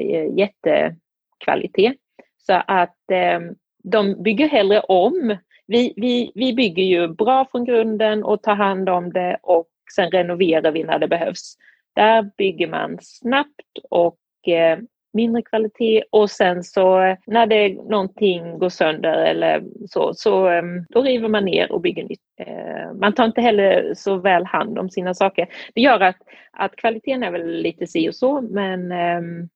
[0.00, 1.96] eh, jättekvalitet.
[2.38, 3.40] Så att eh,
[3.84, 5.36] de bygger hellre om.
[5.66, 10.10] Vi, vi, vi bygger ju bra från grunden och tar hand om det och sen
[10.10, 11.56] renoverar vi när det behövs.
[11.94, 14.18] Där bygger man snabbt och
[14.48, 14.78] eh,
[15.16, 20.84] mindre kvalitet och sen så eh, när det någonting går sönder eller så, så ehm,
[20.88, 22.20] då river man ner och bygger nytt.
[22.40, 25.48] Eh, man tar inte heller så väl hand om sina saker.
[25.74, 26.16] Det gör att,
[26.52, 29.48] att kvaliteten är väl lite si och så men ehm,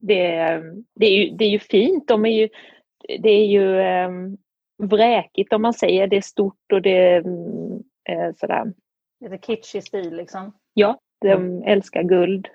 [0.00, 0.60] det,
[0.94, 2.08] det, är ju, det är ju fint.
[2.08, 2.48] De är ju,
[3.18, 4.36] det är ju ehm,
[4.78, 6.06] vräkigt om man säger.
[6.06, 7.22] Det är stort och det
[8.04, 8.64] är sådär.
[9.20, 10.52] Lite kitschig stil liksom?
[10.74, 11.62] Ja, de mm.
[11.62, 12.48] älskar guld.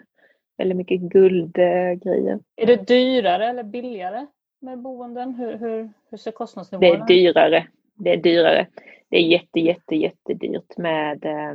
[0.57, 2.39] Väldigt mycket guldgrejer.
[2.55, 4.27] Är det dyrare eller billigare
[4.61, 5.35] med boenden?
[5.35, 7.07] Hur, hur, hur ser kostnadsnivån ut?
[7.07, 7.67] Det är dyrare.
[7.95, 8.67] Det är dyrare.
[9.09, 11.53] Det är jätte, jätte, jättedyrt med uh,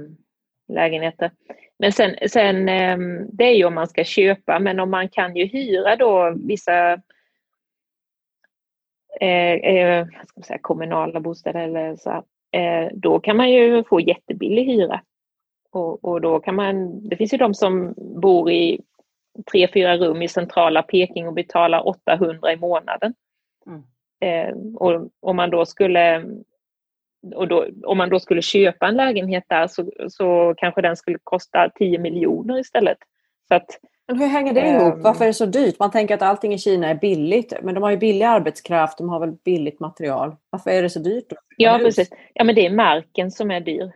[0.69, 1.31] lägenheter.
[1.79, 5.37] Men sen, sen ehm, det är ju om man ska köpa, men om man kan
[5.37, 6.93] ju hyra då vissa
[9.21, 12.23] eh, eh, ska man säga, kommunala bostäder eller så, eh,
[12.93, 15.01] då kan man ju få jättebillig hyra.
[15.71, 18.81] Och, och, då kan man, det finns ju de som bor i
[19.53, 23.15] tre, fyra rum i centrala Peking och betalar 800 i månaden.
[23.67, 23.83] Mm.
[24.21, 26.25] Eh, och om man då skulle
[27.35, 31.19] och då, om man då skulle köpa en lägenhet där så, så kanske den skulle
[31.25, 32.99] kosta 10 miljoner istället.
[33.49, 34.95] Så att, men hur hänger det ähm, ihop?
[34.99, 35.79] Varför är det så dyrt?
[35.79, 39.09] Man tänker att allting i Kina är billigt, men de har ju billig arbetskraft, de
[39.09, 40.37] har väl billigt material.
[40.51, 41.25] Varför är det så dyrt?
[41.29, 41.37] Då?
[41.57, 42.11] Ja, precis.
[42.35, 43.93] Ja, men det är marken som är dyr.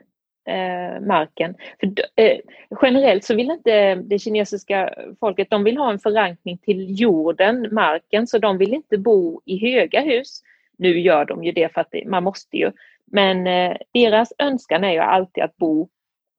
[0.49, 1.55] Eh, marken.
[1.81, 2.39] För, eh,
[2.83, 8.27] generellt så vill inte det kinesiska folket, de vill ha en förankring till jorden, marken,
[8.27, 10.43] så de vill inte bo i höga hus.
[10.79, 12.73] Nu gör de ju det för att det, man måste ju,
[13.13, 15.89] men eh, deras önskan är ju alltid att bo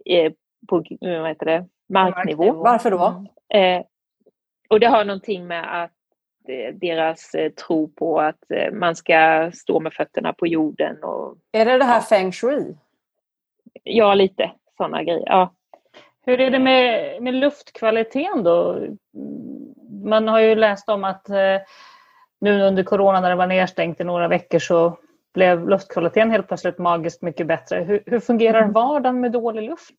[0.06, 0.32] eh,
[0.68, 2.54] på vad heter det, marknivå.
[2.54, 3.26] Varför då?
[3.58, 3.82] Eh,
[4.70, 5.92] och det har någonting med att
[6.48, 11.04] eh, deras eh, tro på att eh, man ska stå med fötterna på jorden.
[11.04, 12.02] Och, är det det här ja.
[12.02, 12.78] feng shui?
[13.84, 15.24] Ja, lite sådana grejer.
[15.26, 15.54] Ja.
[16.26, 18.88] Hur är det med, med luftkvaliteten då?
[20.04, 21.28] Man har ju läst om att
[22.42, 24.98] nu under corona när det var nedstängt i några veckor så
[25.40, 27.80] blev luftkvaliteten helt plötsligt magiskt mycket bättre.
[27.80, 28.74] Hur, hur fungerar mm.
[28.74, 29.90] vardagen med dålig luft?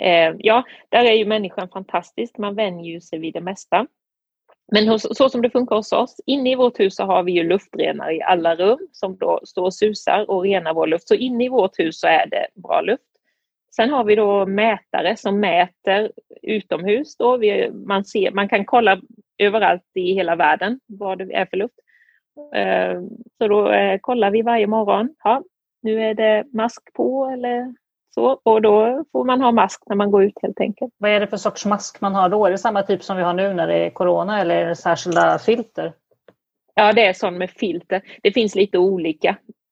[0.00, 2.38] Eh, ja, där är ju människan fantastisk.
[2.38, 3.86] Man vänjer sig vid det mesta.
[4.72, 7.32] Men hos, så som det funkar hos oss, inne i vårt hus så har vi
[7.32, 11.08] ju luftrenare i alla rum som då står och susar och renar vår luft.
[11.08, 13.02] Så inne i vårt hus så är det bra luft.
[13.76, 17.16] Sen har vi då mätare som mäter utomhus.
[17.16, 17.36] Då.
[17.36, 19.00] Vi, man, ser, man kan kolla
[19.38, 21.74] överallt i hela världen vad det är för luft.
[22.54, 23.00] Eh,
[23.38, 25.14] så då eh, kollar vi varje morgon.
[25.24, 25.42] Ja,
[25.82, 27.74] nu är det mask på eller
[28.14, 28.40] så.
[28.42, 30.94] Och då får man ha mask när man går ut helt enkelt.
[30.98, 32.46] Vad är det för sorts mask man har då?
[32.46, 34.76] Är det samma typ som vi har nu när det är corona eller är det
[34.76, 35.92] särskilda filter?
[36.74, 38.02] Ja, det är sån med filter.
[38.22, 39.28] Det finns lite olika.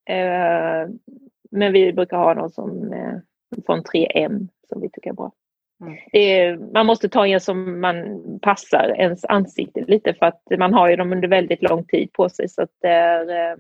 [0.08, 0.88] Eh,
[1.50, 2.94] men vi brukar ha någon som,
[3.66, 5.32] från 3M som vi tycker är bra.
[5.80, 5.96] Mm.
[6.12, 10.90] Är, man måste ta en som man passar ens ansikte lite för att man har
[10.90, 13.56] ju dem under väldigt long tid på sig så att det är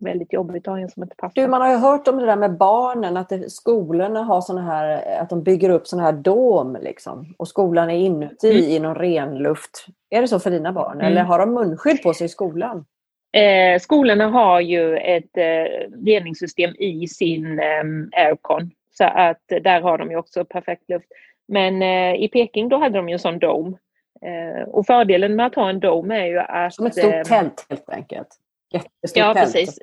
[0.00, 1.42] väldigt jobbigt att ha en som inte passar.
[1.42, 4.62] Du, man har ju hört om det där med barnen, att det, skolorna har såna
[4.62, 7.34] här, att de bygger upp sådana här dom liksom.
[7.38, 8.70] Och skolan är inuti mm.
[8.70, 9.86] i någon ren luft.
[10.10, 11.00] Är det så för dina barn?
[11.00, 11.06] Mm.
[11.06, 12.84] Eller har de munskydd på sig i skolan?
[13.32, 18.70] Eh, skolorna har ju ett eh, reningssystem i sin eh, aircon.
[18.92, 21.06] Så att där har de ju också perfekt luft.
[21.48, 23.78] Men eh, i Peking då hade de ju en sån dome.
[24.22, 26.74] Eh, och fördelen med att ha en dome är ju att...
[26.74, 28.28] Som ett stort eh, tält helt enkelt.
[28.72, 29.52] Jättestort ja, tält.
[29.52, 29.78] precis.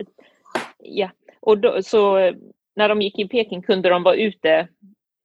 [0.80, 2.32] Ja, och då, så
[2.76, 4.68] när de gick i Peking kunde de vara ute,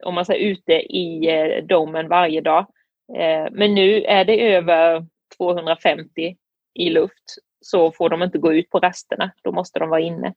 [0.05, 1.31] om man säger ute i
[1.69, 2.67] domen varje dag.
[3.51, 6.37] Men nu är det över 250
[6.75, 9.31] i luft så får de inte gå ut på rasterna.
[9.43, 10.35] Då måste de vara inne.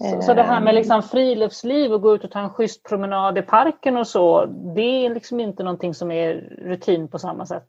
[0.00, 3.38] Så, så det här med liksom friluftsliv och gå ut och ta en schysst promenad
[3.38, 7.66] i parken och så, det är liksom inte någonting som är rutin på samma sätt?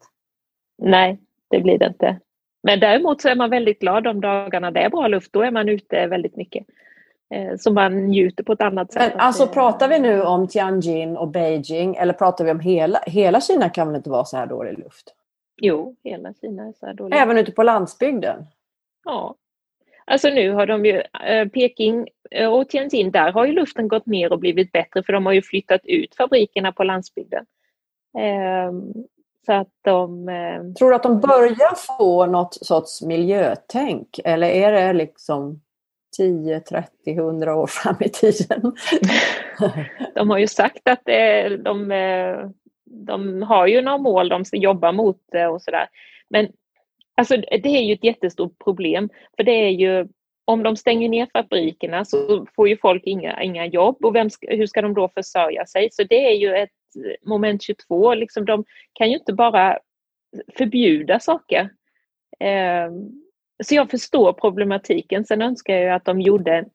[0.78, 2.20] Nej, det blir det inte.
[2.64, 5.34] Men däremot så är man väldigt glad de dagarna det är bra luft.
[5.34, 6.66] Då är man ute väldigt mycket.
[7.34, 9.12] Eh, så man njuter på ett annat sätt.
[9.12, 13.42] Men alltså pratar vi nu om Tianjin och Beijing eller pratar vi om hela, hela
[13.42, 15.16] Kina kan väl inte vara så här dålig luft?
[15.62, 17.18] Jo, hela Kina är så här dålig.
[17.18, 18.46] Även ute på landsbygden?
[19.06, 19.36] Ja.
[20.10, 24.06] Alltså nu har de ju, eh, Peking eh, och Tianjin, där har ju luften gått
[24.06, 27.46] ner och blivit bättre för de har ju flyttat ut fabrikerna på landsbygden.
[28.20, 28.94] Ehm,
[29.46, 30.30] så att de...
[30.30, 35.62] Eh, Tror du att de börjar få något sorts miljötänk eller är det liksom
[36.18, 38.62] 10, 30, 100 år fram i tiden?
[40.16, 41.06] de har ju sagt att
[41.64, 41.90] de,
[42.86, 45.88] de har ju några mål de ska jobba mot och sådär.
[46.30, 46.48] Men
[47.20, 50.08] alltså, det är ju ett jättestort problem för det är ju
[50.46, 54.48] om de stänger ner fabrikerna så får ju folk inga, inga jobb och vem ska,
[54.50, 55.90] hur ska de då försörja sig?
[55.92, 56.70] Så det är ju ett
[57.06, 58.14] eh, moment 22.
[58.14, 59.80] Liksom de kan ju inte bara
[60.58, 61.70] förbjuda saker.
[62.40, 63.10] Ehm,
[63.64, 65.26] så jag förstår problematiken.
[65.26, 66.66] Sen önskar jag att de gjorde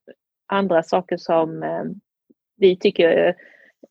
[0.46, 1.94] andra saker som ehm,
[2.57, 3.35] vi tycker eh,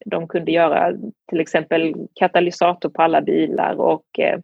[0.06, 0.94] de kunde göra.
[1.30, 4.40] Till exempel katalysator på alla bilar och eh,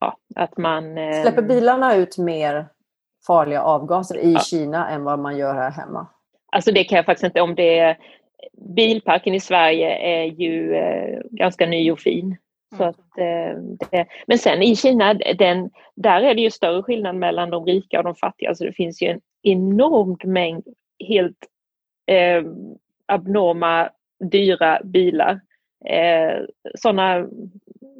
[0.00, 0.98] ja, att man...
[0.98, 2.66] Ehm, Släpper bilarna ut mer
[3.26, 4.40] farliga avgaser i ja.
[4.40, 6.06] Kina än vad man gör här hemma?
[6.52, 7.98] Alltså det kan jag faktiskt inte, om det är
[8.76, 12.36] bilparken i Sverige är ju eh, ganska ny och fin.
[12.76, 12.88] Så mm.
[12.88, 17.50] att, eh, det, men sen i Kina, den, där är det ju större skillnad mellan
[17.50, 18.48] de rika och de fattiga.
[18.48, 20.64] Alltså det finns ju en enorm mängd
[21.08, 21.38] helt
[22.06, 22.42] eh,
[23.06, 23.90] abnorma,
[24.30, 25.40] dyra bilar.
[25.84, 27.26] Eh, sådana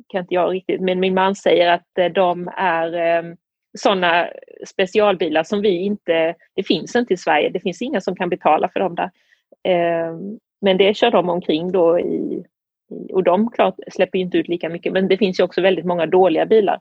[0.08, 3.34] kan inte jag riktigt, men min man säger att eh, de är eh,
[3.78, 4.28] sådana
[4.66, 8.68] specialbilar som vi inte, det finns inte i Sverige, det finns inga som kan betala
[8.68, 9.10] för dem där.
[9.64, 12.44] Ehm, men det kör de omkring då i,
[13.12, 16.06] och de klart släpper inte ut lika mycket men det finns ju också väldigt många
[16.06, 16.80] dåliga bilar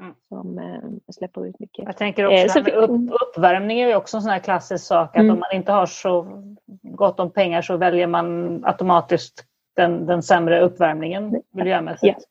[0.00, 0.14] mm.
[0.28, 1.84] som eh, släpper ut mycket.
[1.84, 5.20] Jag tänker också eh, upp, uppvärmning är ju också en sån här klassisk sak att
[5.22, 5.30] mm.
[5.30, 6.42] om man inte har så
[6.82, 9.44] gott om pengar så väljer man automatiskt
[9.76, 12.18] den, den sämre uppvärmningen miljömässigt.
[12.18, 12.24] Ja.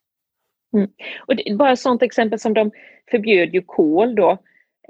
[0.74, 0.90] Mm.
[1.28, 2.72] Och det, bara ett sådant exempel som de
[3.12, 4.38] förbjöd ju kol då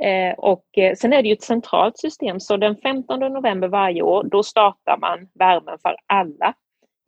[0.01, 4.01] Eh, och eh, sen är det ju ett centralt system så den 15 november varje
[4.01, 6.53] år då startar man värmen för alla.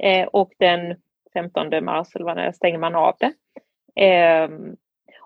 [0.04, 0.96] Eh, och den
[1.34, 3.34] 15 mars eller vad det är, stänger man av det.
[3.96, 4.76] Ehm,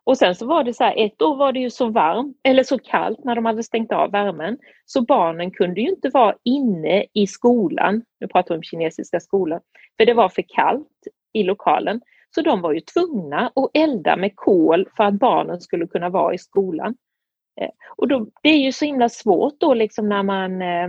[0.03, 2.63] och sen så var det så här, ett år var det ju så varmt eller
[2.63, 7.05] så kallt när de hade stängt av värmen så barnen kunde ju inte vara inne
[7.13, 9.59] i skolan, nu pratar vi om kinesiska skolan,
[9.97, 12.01] för det var för kallt i lokalen.
[12.35, 16.33] Så de var ju tvungna att elda med kol för att barnen skulle kunna vara
[16.33, 16.95] i skolan.
[17.61, 20.61] Eh, och då, det är ju så himla svårt då liksom när man...
[20.61, 20.87] Eh,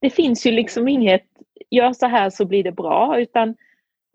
[0.00, 1.26] det finns ju liksom inget,
[1.70, 3.54] gör så här så blir det bra, utan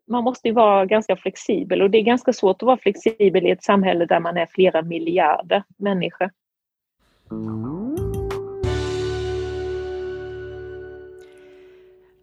[0.08, 3.52] man måste ju vara ganska flexibel och det är ganska svårt att vara flexibel i
[3.52, 6.30] ett samhälle där man är flera miljarder människor.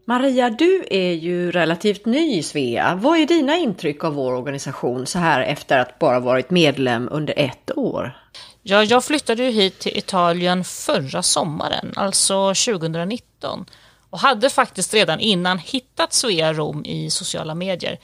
[0.08, 2.94] Maria, du är ju relativt ny i Svea.
[2.94, 7.34] Vad är dina intryck av vår organisation så här efter att bara varit medlem under
[7.36, 8.16] ett år?
[8.62, 13.66] Ja, jag flyttade ju hit till Italien förra sommaren, alltså 2019.
[14.10, 17.98] och hade faktiskt redan innan hittat Svea Rom i sociala medier.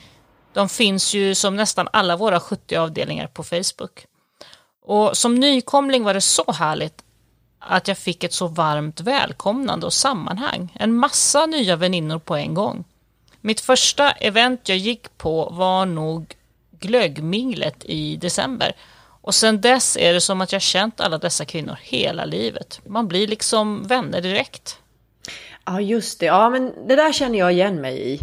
[0.53, 4.07] De finns ju som nästan alla våra 70 avdelningar på Facebook.
[4.85, 7.05] Och som nykomling var det så härligt
[7.67, 10.77] att jag fick ett så varmt välkomnande och sammanhang.
[10.81, 12.85] En massa nya väninnor på en gång.
[13.41, 16.35] Mitt första event jag gick på var nog
[16.71, 18.73] glöggminglet i december.
[19.23, 22.81] Och sen dess är det som att jag känt alla dessa kvinnor hela livet.
[22.87, 24.79] Man blir liksom vänner direkt.
[25.65, 26.27] Ja, just det.
[26.27, 28.21] Ja, men det där känner jag igen mig i.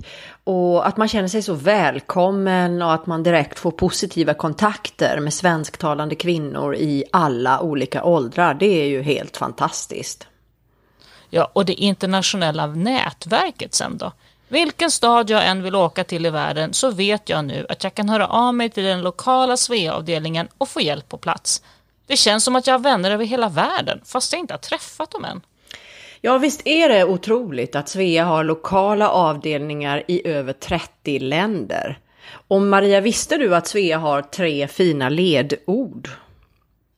[0.52, 5.34] Och att man känner sig så välkommen och att man direkt får positiva kontakter med
[5.34, 8.54] svensktalande kvinnor i alla olika åldrar.
[8.54, 10.28] Det är ju helt fantastiskt.
[11.30, 14.12] Ja, och det internationella nätverket sen då?
[14.48, 17.94] Vilken stad jag än vill åka till i världen så vet jag nu att jag
[17.94, 21.64] kan höra av mig till den lokala Svea-avdelningen och få hjälp på plats.
[22.08, 25.12] Det känns som att jag har vänner över hela världen, fast jag inte har träffat
[25.12, 25.42] dem än.
[26.22, 32.00] Ja, visst är det otroligt att Svea har lokala avdelningar i över 30 länder.
[32.48, 36.10] Och Maria, visste du att Svea har tre fina ledord?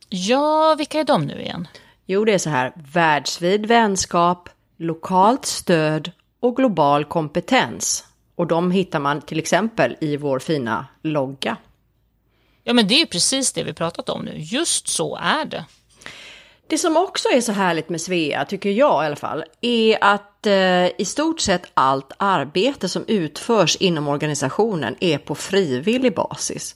[0.10, 1.68] Ja, vilka är de nu igen?
[2.06, 2.74] Jo, det är så här.
[2.94, 8.06] Världsvid vänskap, lokalt stöd och global kompetens.
[8.36, 11.58] Och de hittar man till exempel i vår fina logga.
[12.64, 14.34] Ja, men det är ju precis det vi pratat om nu.
[14.38, 15.66] Just så är det.
[16.72, 20.46] Det som också är så härligt med Svea, tycker jag i alla fall, är att
[20.48, 26.76] eh, i stort sett allt arbete som utförs inom organisationen är på frivillig basis.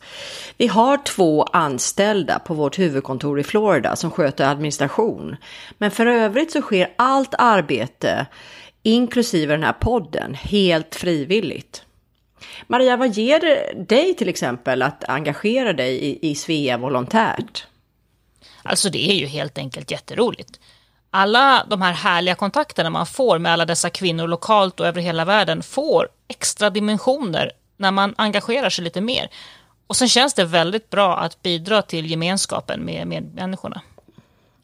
[0.58, 5.36] Vi har två anställda på vårt huvudkontor i Florida som sköter administration.
[5.78, 8.26] Men för övrigt så sker allt arbete,
[8.84, 11.84] inklusive den här podden, helt frivilligt.
[12.68, 17.68] Maria, vad ger det dig till exempel att engagera dig i, i Svea volontärt?
[18.66, 20.60] Alltså det är ju helt enkelt jätteroligt.
[21.10, 25.26] Alla de här härliga kontakterna man får med alla dessa kvinnor lokalt och över hela
[25.26, 29.30] världen får extra dimensioner när man engagerar sig lite mer.
[29.88, 33.82] Och sen känns det väldigt bra att bidra till gemenskapen med medmänniskorna.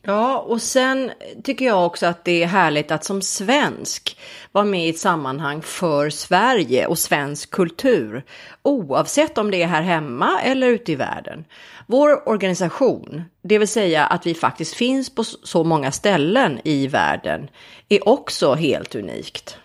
[0.04, 1.12] Ja, och sen
[1.44, 4.18] tycker jag också att det är härligt att som svensk
[4.52, 8.24] vara med i ett sammanhang för Sverige och svensk kultur,
[8.64, 11.46] oavsett om det är här hemma eller ute i världen.
[11.92, 17.50] Vår organisation, det vill säga att vi faktiskt finns på så många ställen i världen,
[17.90, 19.58] är också helt unikt.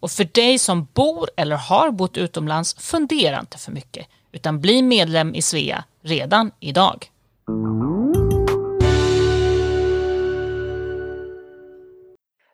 [0.00, 4.82] Och för dig som bor eller har bott utomlands, fundera inte för mycket, utan bli
[4.82, 7.10] medlem i Svea redan idag.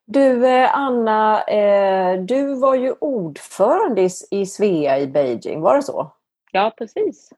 [0.06, 6.12] Du eh, Anna, eh, du var ju ordförande i Svea i Beijing, var det så?
[6.52, 7.30] Ja, precis.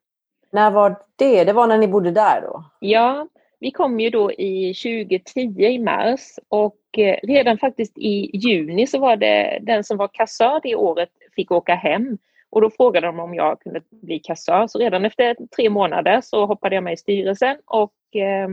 [0.52, 1.44] När var det?
[1.44, 2.64] Det var när ni bodde där då?
[2.80, 3.28] Ja,
[3.60, 8.98] vi kom ju då i 2010 i mars och eh, redan faktiskt i juni så
[8.98, 12.18] var det den som var kassör det året fick åka hem
[12.50, 14.66] och då frågade de om jag kunde bli kassör.
[14.66, 18.48] Så redan efter tre månader så hoppade jag med i styrelsen och eh,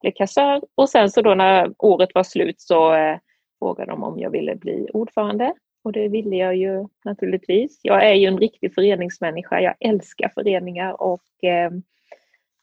[0.00, 3.18] blev kassör och sen så då när året var slut så eh,
[3.58, 7.80] frågade de om jag ville bli ordförande och det ville jag ju naturligtvis.
[7.82, 9.60] Jag är ju en riktig föreningsmänniska.
[9.60, 11.72] Jag älskar föreningar och eh,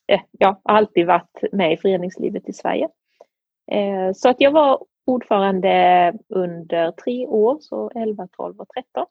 [0.08, 2.90] eh jag har alltid varit med i föreningslivet i Sverige.
[3.72, 9.06] Eh, så att jag var ordförande under tre år, så 11, 12 och 13.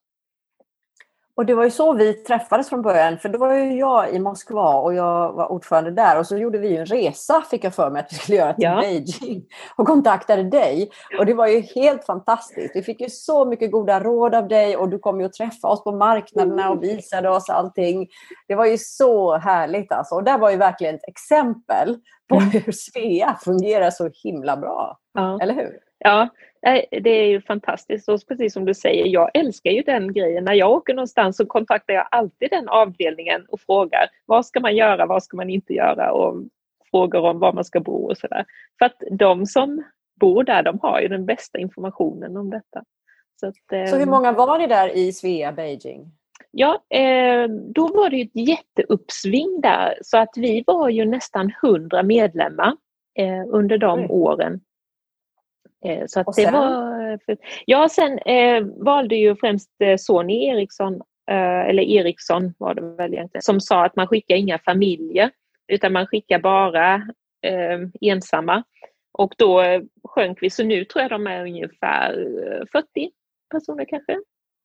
[1.36, 4.18] Och det var ju så vi träffades från början, för då var ju jag i
[4.18, 7.90] Moskva och jag var ordförande där och så gjorde vi en resa, fick jag för
[7.90, 8.80] mig att vi skulle göra till ja.
[8.80, 9.44] Beijing
[9.76, 10.90] och kontaktade dig.
[11.18, 12.76] Och det var ju helt fantastiskt.
[12.76, 15.68] Vi fick ju så mycket goda råd av dig och du kom ju att träffa
[15.68, 18.08] oss på marknaderna och visade oss allting.
[18.48, 20.14] Det var ju så härligt alltså.
[20.14, 24.98] Och där var ju verkligen ett exempel på hur Svea fungerar så himla bra.
[25.14, 25.38] Ja.
[25.42, 25.85] Eller hur?
[26.06, 26.28] Ja,
[26.90, 30.44] det är ju fantastiskt och precis som du säger, jag älskar ju den grejen.
[30.44, 34.76] När jag åker någonstans så kontaktar jag alltid den avdelningen och frågar vad ska man
[34.76, 36.42] göra, vad ska man inte göra och
[36.90, 38.44] frågar om var man ska bo och sådär.
[38.78, 39.84] För att de som
[40.20, 42.84] bor där, de har ju den bästa informationen om detta.
[43.40, 46.12] Så, att, så hur ehm, många var det där i Svea, Beijing?
[46.50, 52.02] Ja, eh, då var det ett jätteuppsving där så att vi var ju nästan 100
[52.02, 52.76] medlemmar
[53.18, 54.60] eh, under de åren.
[55.86, 57.18] Eh, så att det var,
[57.66, 60.94] ja, sen eh, valde ju främst eh, Sony Eriksson,
[61.30, 65.30] eh, eller Eriksson var det väl egentligen, som sa att man skickar inga familjer
[65.68, 66.94] utan man skickar bara
[67.42, 68.62] eh, ensamma.
[69.18, 72.12] Och då eh, sjönk vi, så nu tror jag de är ungefär
[72.72, 73.10] 40
[73.50, 74.20] personer kanske,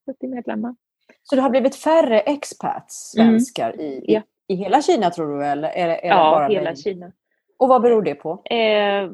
[0.05, 0.75] 40 medlemmar.
[1.23, 3.85] Så det har blivit färre expats, svenskar, mm.
[3.85, 4.21] i, ja.
[4.47, 5.45] i hela Kina tror du?
[5.45, 7.11] Eller är, är ja, bara hela Kina.
[7.61, 8.41] Och vad beror det på?
[8.45, 9.09] Eh,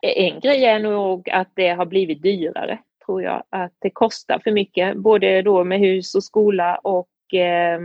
[0.00, 4.50] en grej är nog att det har blivit dyrare tror jag, att det kostar för
[4.50, 7.80] mycket, både då med hus och skola och eh,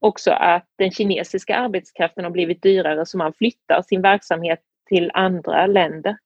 [0.00, 5.66] också att den kinesiska arbetskraften har blivit dyrare så man flyttar sin verksamhet till andra
[5.66, 6.16] länder.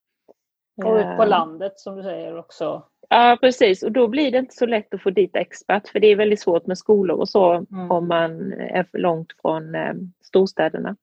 [0.85, 2.83] Och ut på Eh, landet som du säger också.
[3.09, 6.07] Ja precis och då blir det inte så lätt att få dit expert för det
[6.07, 7.91] är väldigt svårt med skolor och så Mm.
[7.91, 10.97] om man är för långt från eh, storstäderna.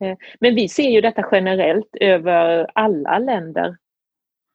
[0.00, 3.66] Eh, men vi ser ju detta generellt över alla länder.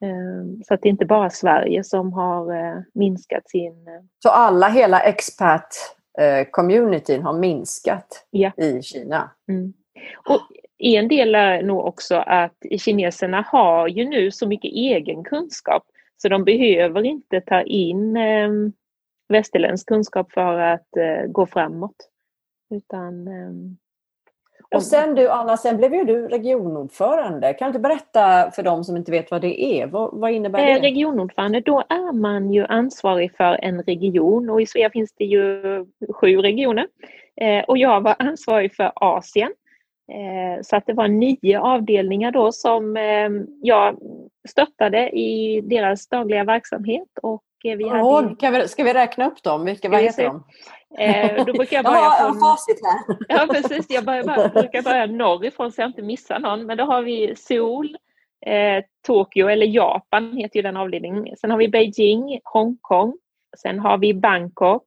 [0.02, 3.88] Eh, så att det är inte bara Sverige som har eh, minskat sin...
[4.24, 8.52] Så alla, hela expat-communityn har minskat Ja.
[8.58, 9.32] i Kina.
[9.50, 9.74] mm.
[10.30, 10.42] Och
[10.78, 15.84] en del är nog också att kineserna har ju nu så mycket egen kunskap
[16.18, 18.18] så de behöver inte ta in
[19.30, 20.88] västerländsk kunskap för att
[21.28, 21.96] gå framåt.
[22.70, 23.28] Utan,
[24.76, 27.54] Och sen du Anna, sen blev ju du regionordförande.
[27.54, 29.88] Kan du inte berätta för dem som inte vet vad det är?
[29.88, 30.82] Vad, vad innebär Eh, det?
[30.82, 35.86] regionordförande, då är man ju ansvarig för en region och i Sverige finns det ju
[36.14, 36.88] sju regioner.
[37.42, 39.52] Eh, och jag var ansvarig för Asien.
[40.12, 42.96] Eh, så att det var nio avdelningar då som
[43.62, 43.98] jag
[44.50, 47.10] stöttade i deras dagliga verksamhet.
[47.22, 49.66] Och vi hade, kan vi, ska vi räkna upp dem?
[49.66, 50.44] Vilka, vad heter de?
[50.98, 52.40] Eh, då brukar jag börja jag från...
[52.40, 53.18] facit här.
[53.28, 56.66] Ja precis, jag börjar, bara- brukar börja norrifrån så jag inte missar någon.
[56.66, 57.98] Men då har vi Seoul,
[58.46, 61.38] eh, Tokyo eller Japan heter ju den avdelningen.
[61.38, 63.18] Sen har vi Beijing, Hongkong.
[63.58, 64.84] Sen har vi Bangkok,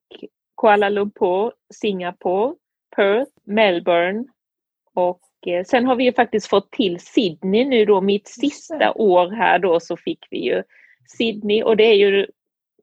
[0.61, 2.55] Kuala Lumpur, Singapore,
[2.97, 4.25] Perth, Melbourne
[4.95, 8.01] och eh, sen har vi ju faktiskt fått till Sydney nu då.
[8.01, 10.63] Mitt sista år här då så fick vi ju
[11.19, 12.27] Sydney och det är ju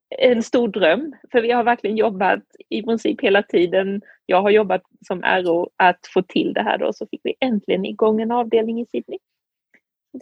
[0.10, 1.16] en stor dröm.
[1.32, 4.02] För vi har verkligen jobbat i princip hela tiden.
[4.26, 6.94] Jag har jobbat som RO att få till det här då.
[6.94, 9.20] Så fick vi äntligen igång en avdelning i Sydney.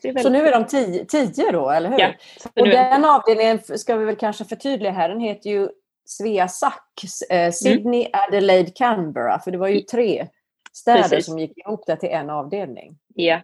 [0.02, 2.00] Det Så nu är de tio, tio då, eller hur?
[2.00, 2.12] Ja,
[2.56, 5.10] Och den avdelningen ska vi väl kanske förtydliga här.
[5.10, 5.70] Den heter ju
[6.06, 6.74] Sveasac,
[7.30, 9.40] eh, Sydney, Adelaide, Canberra.
[9.40, 10.28] För det var ju tre
[10.72, 11.26] städer Precis.
[11.26, 12.98] som gick ihop där till en avdelning.
[13.16, 13.42] ja.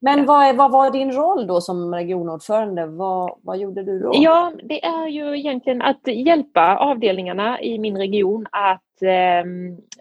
[0.00, 2.86] Men vad, vad var din roll då som regionordförande?
[2.86, 4.10] Vad, vad gjorde du då?
[4.14, 9.44] Ja, det är ju egentligen att hjälpa avdelningarna i min region att eh,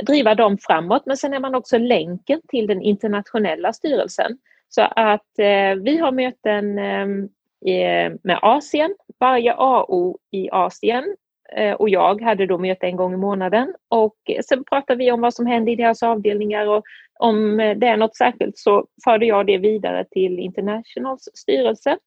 [0.06, 1.04] driva dem framåt.
[1.06, 4.38] Men sen är man också länken till den internationella styrelsen.
[4.70, 11.16] Så att eh, vi har möten eh, med Asien, varje AO i Asien
[11.56, 15.12] eh, och jag hade då möte en gång i månaden och eh, sen pratar vi
[15.12, 16.84] om vad som händer i deras avdelningar och
[17.20, 21.98] om eh, det är något särskilt så förde jag det vidare till Internationals styrelse.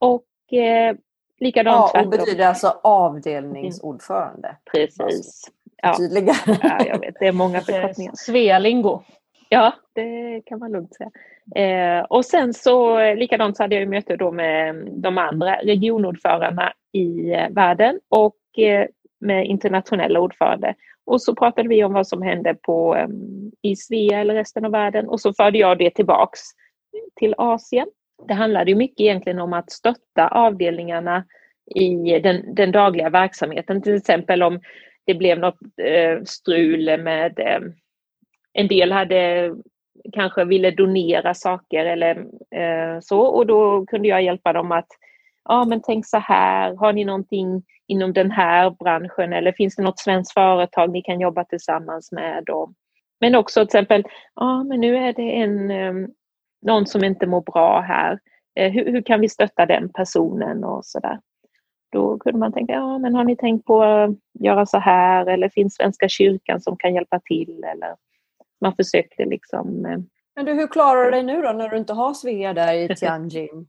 [0.00, 0.96] Och eh,
[1.40, 2.10] likadant AO tvärtom.
[2.10, 4.56] betyder alltså avdelningsordförande.
[4.72, 5.50] Precis.
[5.82, 6.34] Ja, Tydliga.
[6.62, 8.12] ja, jag vet, det är många förkortningar.
[8.16, 9.02] Svealingo.
[9.48, 11.10] Ja, det kan man lugnt säga.
[11.54, 15.56] Eh, och sen så eh, likadant så hade jag ju möte då med de andra
[15.56, 18.86] regionordförandena i eh, världen och eh,
[19.24, 20.74] med internationella ordförande.
[21.06, 24.70] Och så pratade vi om vad som hände på, um, i Svea eller resten av
[24.70, 26.40] världen och så förde jag det tillbaks
[27.16, 27.86] till Asien.
[28.28, 31.24] Det handlade ju mycket egentligen om att stötta avdelningarna
[31.74, 33.82] i den, den dagliga verksamheten.
[33.82, 34.60] Till exempel om
[35.06, 37.60] det blev något eh, strul med eh,
[38.52, 39.52] en del hade
[40.12, 42.16] kanske ville donera saker eller
[42.50, 44.88] eh, så och då kunde jag hjälpa dem att
[45.44, 49.82] ja men tänk så här, har ni någonting inom den här branschen eller finns det
[49.82, 52.50] något svenskt företag ni kan jobba tillsammans med?
[52.50, 52.72] Och,
[53.20, 56.08] men också till exempel, ja men nu är det en, ehm,
[56.66, 58.18] någon som inte mår bra här.
[58.56, 61.20] Eh, hur, hur kan vi stötta den personen och sådär.
[61.92, 65.48] Då kunde man tänka, ja men har ni tänkt på att göra så här eller
[65.48, 67.96] finns Svenska kyrkan som kan hjälpa till eller
[68.60, 69.98] man försökte liksom eh,
[70.36, 72.88] men du, hur klarar du dig nu då när du inte har Svea där i
[72.96, 73.66] Tianjin?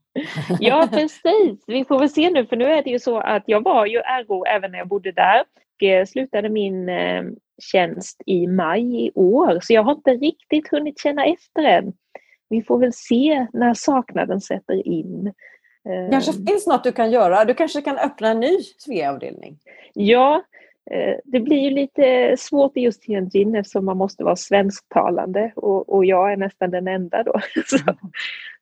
[0.59, 1.63] Ja, precis.
[1.67, 3.99] Vi får väl se nu, för nu är det ju så att jag var ju
[3.99, 5.43] RO även när jag bodde där
[5.75, 7.23] och eh, slutade min eh,
[7.61, 11.93] tjänst i maj i år, så jag har inte riktigt hunnit känna efter än.
[12.49, 15.33] Vi får väl se när saknaden sätter in.
[15.89, 17.45] Eh, kanske finns något du kan göra?
[17.45, 19.57] Du kanske kan öppna en ny Svea-avdelning?
[19.93, 20.43] Ja,
[21.23, 26.05] det blir ju lite svårt i just Tianjin eftersom man måste vara svensktalande och, och
[26.05, 27.33] jag är nästan den enda då.
[27.65, 27.77] Så,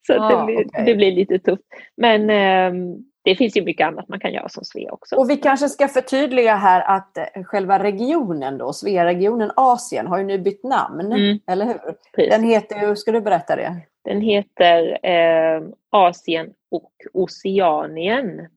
[0.08, 0.86] så Ah, det, blir, okej.
[0.86, 1.64] det blir lite tufft.
[1.98, 5.16] Men ehm, det finns ju mycket annat man kan göra som Svea också.
[5.16, 10.24] Och vi kanske ska förtydliga här att eh, själva regionen då, Svea-regionen Asien, har ju
[10.24, 11.12] nu bytt namn.
[11.12, 11.40] Mm.
[11.48, 11.74] Eller hur?
[12.16, 12.32] Precis.
[12.32, 13.76] Den heter ju, ska du berätta det?
[14.04, 18.48] Den heter eh, Asien och Oceanien.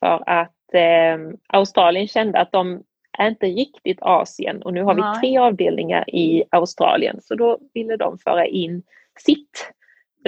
[0.00, 2.82] För att eh, Australien kände att de
[3.20, 7.20] är inte riktigt Asien och nu har vi tre avdelningar i Australien.
[7.22, 8.82] Så då ville de föra in
[9.18, 9.72] sitt,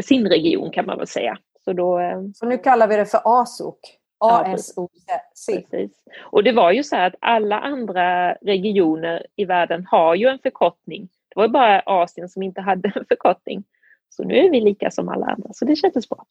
[0.02, 1.38] sin region kan man väl säga.
[1.64, 3.78] Så då, eh, Så nu kallar vi det för ASOK,
[4.18, 4.90] ASOC.
[5.30, 5.90] Precis.
[6.20, 10.38] Och det var ju så här att alla andra regioner i världen har ju en
[10.38, 11.08] förkortning.
[11.28, 13.64] Det var ju bara Asien som inte hade en förkortning.
[14.08, 16.24] Så nu är vi lika som alla andra, så det kändes bra.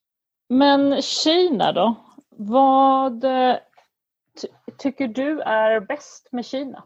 [0.49, 1.95] Men Kina då?
[2.29, 3.25] Vad
[4.77, 6.83] tycker du är bäst med Kina?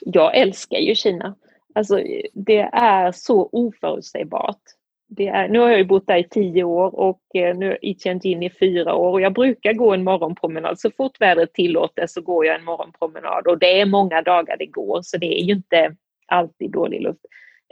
[0.00, 1.34] Jag älskar ju Kina.
[1.74, 2.00] Alltså,
[2.32, 4.60] det är så oförutsägbart.
[5.08, 7.94] Det är, nu har jag ju bott där i tio år och eh, nu i
[7.94, 10.80] Tianjin i fyra år och jag brukar gå en morgonpromenad.
[10.80, 14.66] Så fort vädret tillåter så går jag en morgonpromenad och det är många dagar det
[14.66, 17.20] går så det är ju inte alltid dålig luft.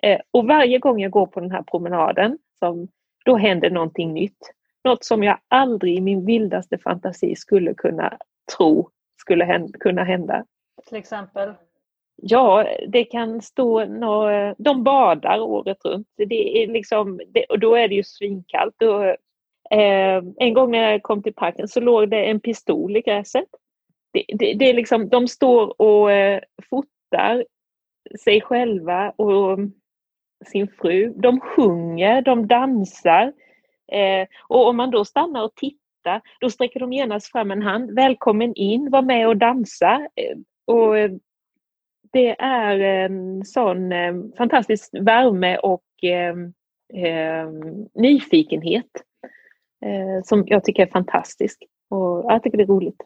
[0.02, 2.88] Eh, och varje gång jag går på den här promenaden, som,
[3.24, 4.52] då händer någonting nytt.
[4.84, 8.18] Något som jag aldrig i min vildaste fantasi skulle kunna
[8.56, 10.44] tro skulle hända, kunna hända.
[10.88, 11.54] Till exempel?
[12.22, 16.08] Ja, det kan stå några, de badar året runt.
[16.16, 18.82] Det är liksom, det, och då är det ju svinkallt.
[18.82, 19.04] Och,
[19.78, 23.48] eh, en gång när jag kom till parken så låg det en pistol i gräset.
[24.12, 26.40] Det, det, det är liksom, de står och eh,
[26.70, 27.44] fotar
[28.24, 29.58] sig själva och
[30.46, 31.12] sin fru.
[31.16, 33.32] De sjunger, de dansar.
[33.92, 35.87] Eh, och om man då stannar och tittar,
[36.40, 37.94] då sträcker de genast fram en hand.
[37.94, 40.08] Välkommen in, var med och dansa.
[40.16, 40.36] Eh,
[40.74, 40.94] och
[42.12, 46.34] det är en sån eh, fantastisk värme och eh,
[47.04, 47.48] eh,
[47.94, 48.90] nyfikenhet
[49.84, 51.64] eh, som jag tycker är fantastisk.
[51.90, 53.02] Och jag tycker det är roligt.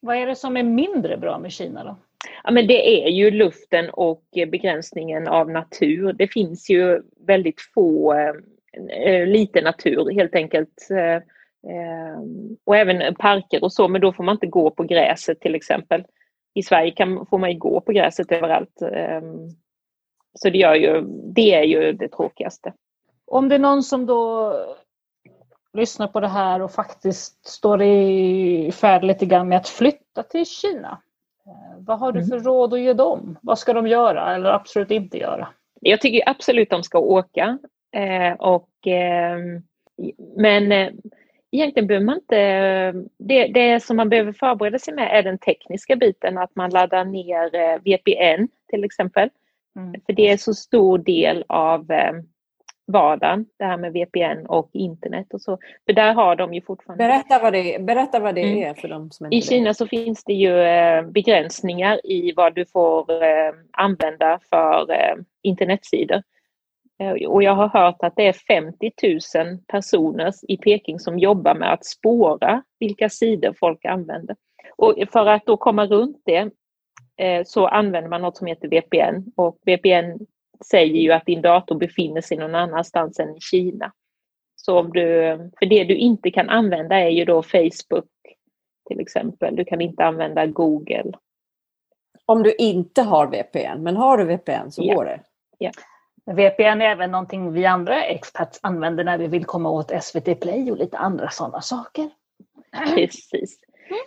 [0.00, 1.96] Vad är det som är mindre bra med Kina då?
[2.44, 6.12] Ja, men det är ju luften och begränsningen av natur.
[6.12, 8.14] Det finns ju väldigt få,
[9.06, 10.88] eh, lite natur helt enkelt.
[11.68, 12.22] Eh,
[12.64, 16.04] och även parker och så, men då får man inte gå på gräset till exempel
[16.54, 18.82] i Sverige kan, får man ju gå på gräset överallt.
[18.82, 19.48] Ehm,
[20.34, 21.00] så det, gör ju,
[21.34, 22.72] det är ju det tråkigaste.
[23.26, 24.54] Om det är någon som då
[25.72, 30.46] lyssnar på det här och faktiskt står i färd lite grann med att flytta till
[30.46, 31.02] Kina.
[31.46, 32.44] Eh, vad har du för mm.
[32.44, 33.38] råd att ge dem?
[33.42, 35.48] Vad ska de göra eller absolut inte göra?
[35.80, 37.58] Jag tycker absolut de ska åka.
[37.92, 39.62] Eh, och, ehm,
[40.36, 40.92] men eh,
[41.52, 42.36] egentligen behöver man inte...
[43.18, 47.04] Det, det som man behöver förbereda sig med är den tekniska biten, att man laddar
[47.04, 49.30] ner eh, VPN till exempel.
[49.76, 50.00] Mm.
[50.06, 52.12] För det är så stor del av eh,
[52.86, 55.58] vardagen, det här med VPN och internet och så.
[55.86, 57.04] För där har de ju fortfarande...
[57.04, 58.70] Berätta vad det, berätta vad det mm.
[58.70, 59.76] är för de som inte I Kina vet.
[59.76, 63.06] så finns det ju eh, begränsningar i vad du får
[63.72, 64.86] använda för
[65.42, 66.22] internetsidor.
[67.02, 68.92] Eh, och jag har hört att det är 50
[69.34, 74.36] 000 personer i Peking som jobbar med att spåra vilka sidor folk använder.
[74.76, 76.50] Och för att då komma runt det
[77.16, 80.26] eh, så använder man något som heter VPN och VPN
[80.70, 83.92] säger ju att din dator befinner sig någon annanstans än i Kina.
[84.56, 85.02] Så om du,
[85.58, 88.08] för det du inte kan använda är ju då Facebook
[88.88, 89.56] till exempel.
[89.56, 91.12] Du kan inte använda Google.
[92.26, 94.94] Om du inte har VPN, men har du VPN så ja.
[94.94, 95.20] går det?
[95.58, 95.70] Ja.
[96.26, 100.70] VPN är även någonting vi andra experts använder när vi vill komma åt SVT Play
[100.70, 102.10] och lite andra sådana saker.
[102.94, 103.58] Precis.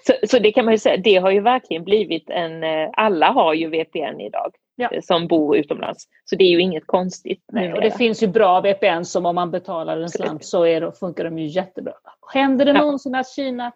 [0.08, 3.32] Så, så det kan man ju säga, det har ju verkligen blivit en, eh, alla
[3.32, 4.90] har ju VPN idag ja.
[4.92, 6.08] Eh, som bor utomlands.
[6.26, 7.44] Så det är ju inget konstigt.
[7.52, 10.82] Nej, och det finns ju bra VPN som om man betalar en slant så är
[10.82, 11.94] det, funkar de ju jättebra.
[12.34, 12.82] Händer det ja.
[12.82, 13.72] någonsin att Kina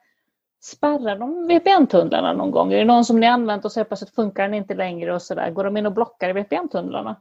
[0.64, 2.74] spärrar de VPN-tunnlarna någon gång?
[2.74, 5.52] Är det någon som ni använt och så plötsligt funkar den inte längre och sådär?
[5.52, 7.16] Går de in och blockar VPN-tunnlarna?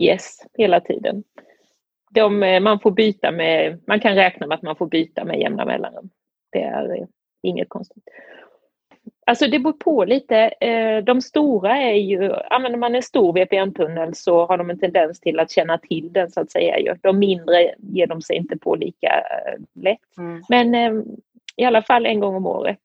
[0.00, 1.24] Yes, hela tiden.
[2.10, 5.40] De, eh, man får byta med, man kan räkna med att man får byta med
[5.40, 6.10] jämna mellanrum.
[6.52, 7.06] Det är eh,
[7.42, 8.04] inget konstigt.
[9.26, 10.36] Alltså det beror på lite.
[10.60, 15.20] Eh, de stora är ju, använder man en stor VPN-tunnel så har de en tendens
[15.20, 16.96] till att känna till den så att säga.
[17.02, 19.24] De mindre ger de sig inte på lika
[19.74, 20.18] lätt.
[20.18, 20.42] Mm.
[20.48, 21.04] Men
[21.56, 22.80] i alla fall en gång om året.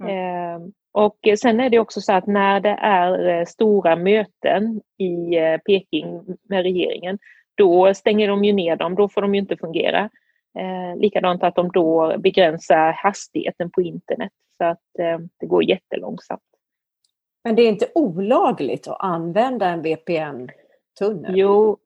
[0.00, 0.72] Mm.
[0.94, 5.58] Och sen är det också så att när det är eh, stora möten i eh,
[5.58, 7.18] Peking med regeringen,
[7.54, 10.10] då stänger de ju ner dem, då får de ju inte fungera.
[10.58, 16.42] Eh, likadant att de då begränsar hastigheten på internet så att eh, det går jättelångsamt.
[17.44, 21.32] Men det är inte olagligt att använda en VPN-tunnel?
[21.36, 21.78] Jo,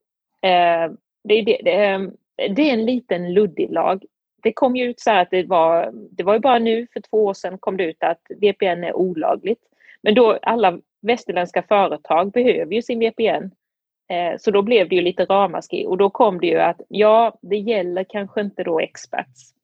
[0.43, 0.93] eh,
[1.25, 2.11] det, det, det,
[2.55, 4.05] det, är en liten luddig lag
[4.43, 7.01] det kom ju ut så här att det var, det var ju bara nu för
[7.01, 9.63] två år sedan kom det ut att VPN är olagligt.
[10.03, 13.51] Men då alla västerländska företag behöver ju sin VPN.
[14.11, 17.39] Eh, så då blev det ju lite ramaskri och då kom det ju att ja,
[17.43, 19.55] det gäller kanske inte då experts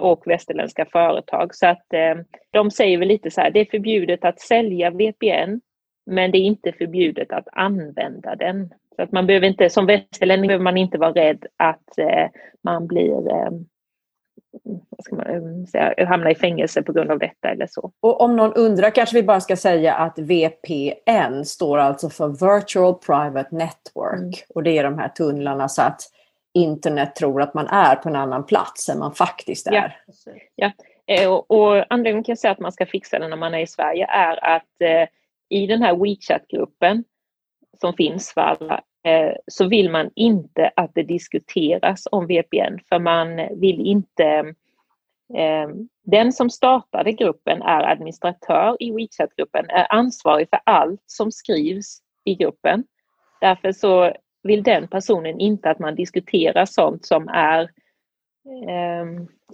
[0.00, 1.54] och västerländska företag.
[1.54, 2.14] Så att eh,
[2.50, 5.60] de säger väl lite så här, det är förbjudet att sälja VPN
[6.06, 8.70] men det är inte förbjudet att använda den.
[8.96, 12.28] Så att man behöver inte, som västerlänning behöver man inte vara rädd att eh,
[12.64, 13.50] man blir eh,
[14.90, 17.92] vad ska man säga, hamna i fängelse på grund av detta eller så.
[18.00, 22.94] Och om någon undrar kanske vi bara ska säga att VPN står alltså för Virtual
[22.94, 24.20] Private Network.
[24.20, 24.32] Mm.
[24.54, 26.00] Och det är de här tunnlarna så att
[26.54, 29.72] internet tror att man är på en annan plats än man faktiskt är.
[29.72, 29.90] Ja,
[30.54, 30.72] ja.
[31.06, 33.58] Eh, och, och anledningen till att säga att man ska fixa det när man är
[33.58, 35.08] i Sverige är att eh,
[35.48, 37.04] i den här WeChat-gruppen
[37.80, 42.78] som finns för alla eh, Eh, så vill man inte att det diskuteras om VPN
[42.88, 44.54] för man vill inte
[45.34, 45.68] eh,
[46.04, 52.34] den som startade gruppen är administratör i WeChat-gruppen, är ansvarig för allt som skrivs i
[52.34, 52.84] gruppen.
[53.40, 57.62] Därför så vill den personen inte att man diskuterar sånt som är
[58.68, 59.06] eh,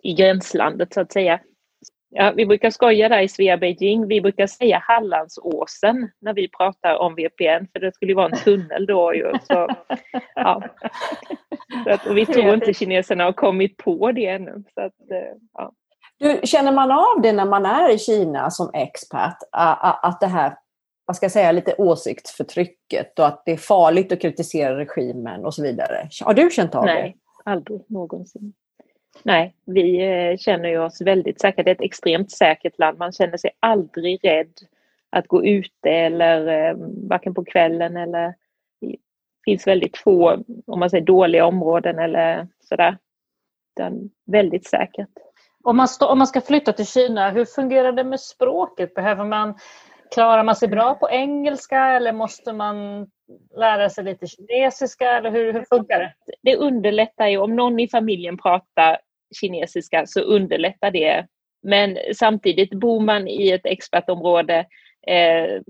[0.03, 1.41] i gränslandet så att säga.
[2.09, 4.07] Ja, vi brukar skoja där i Svea Beijing.
[4.07, 8.87] Vi brukar säga Hallandsåsen när vi pratar om VPN för det skulle vara en tunnel
[8.87, 9.15] då.
[9.15, 9.33] Ju.
[9.43, 9.69] Så,
[10.35, 10.63] ja.
[11.85, 14.65] så att, och vi tror inte kineserna har kommit på det ännu.
[14.75, 15.73] Så att, eh, ja.
[16.19, 19.39] du, känner man av det när man är i Kina som expat?
[20.03, 20.57] Att det här
[21.07, 25.55] vad ska jag säga, lite åsiktsförtrycket och att det är farligt att kritisera regimen och
[25.55, 26.09] så vidare.
[26.25, 26.95] Har du känt av det?
[26.95, 28.53] Nej, aldrig någonsin.
[29.23, 31.63] Nej, vi eh, känner ju oss väldigt säkra.
[31.63, 32.99] Det är ett extremt säkert land.
[32.99, 34.53] Man känner sig aldrig rädd
[35.11, 36.77] att gå ute eller eh,
[37.09, 38.35] varken på kvällen eller
[38.81, 38.97] det
[39.45, 42.99] finns väldigt få, om man säger dåliga områden eller sådär.
[43.77, 45.11] Utan väldigt säkert.
[45.65, 48.95] Om man, om man ska flytta till Kina, hur fungerar det med språket?
[48.95, 49.55] Behöver man,
[50.15, 53.07] klarar man sig bra på engelska eller måste man
[53.57, 55.11] lära sig lite kinesiska?
[55.11, 56.15] Eller hur, hur funkar det?
[56.43, 58.99] Det underlättar ju om någon i familjen pratar
[59.41, 61.27] kinesiska så underlättar det.
[61.63, 64.67] Men samtidigt bor man i ett expertområde
[65.07, 65.63] eh,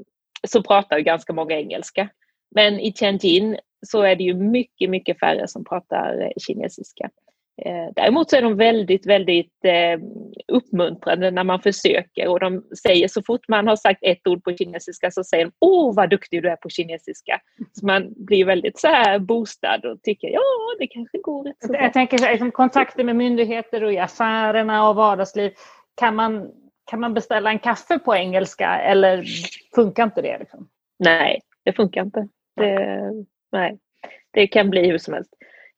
[0.48, 2.08] så pratar ju ganska många engelska.
[2.54, 7.10] Men i Tianjin så är det ju mycket, mycket färre som pratar eh, kinesiska.
[7.64, 10.00] Eh, däremot så är de väldigt, väldigt eh,
[10.52, 14.56] uppmuntrande när man försöker och de säger så fort man har sagt ett ord på
[14.56, 17.40] kinesiska så säger de Åh vad duktig du är på kinesiska.
[17.72, 20.42] Så man blir väldigt så här boostad och tycker ja
[20.78, 21.82] det kanske går rätt så bra.
[21.82, 25.52] Jag tänker liksom, kontakter med myndigheter och i affärerna och vardagsliv.
[25.94, 26.50] Kan man,
[26.90, 29.24] kan man beställa en kaffe på engelska eller
[29.74, 30.38] funkar inte det?
[30.38, 30.68] Liksom?
[30.98, 32.28] Nej, det funkar inte.
[32.56, 33.10] Det,
[33.52, 33.78] nej.
[34.30, 35.30] det kan bli hur som helst.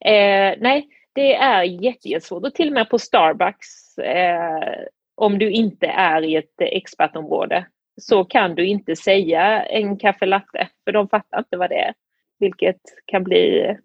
[0.05, 0.87] Eh, nej,
[1.19, 6.35] det är jättesvårt och till och med på Starbucks eh, om du inte är i
[6.35, 7.65] ett expertområde
[8.01, 11.93] så kan du inte säga en kaffe latte för de fattar inte vad det är.
[12.39, 13.75] Vilket kan bli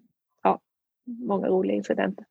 [0.42, 0.60] ja,
[1.06, 2.24] många roliga incidenter.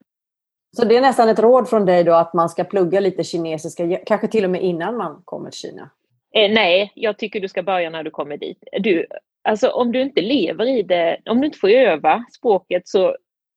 [0.78, 4.00] Så det är nästan ett råd från dig då att man ska plugga lite kinesiska,
[4.06, 5.90] kanske till och med innan man kommer till Kina?
[6.36, 8.64] Eh, nej, jag tycker du ska börja när du kommer dit.
[8.80, 9.06] Du,
[9.44, 13.16] alltså om du inte lever i det, om du inte får öva språket så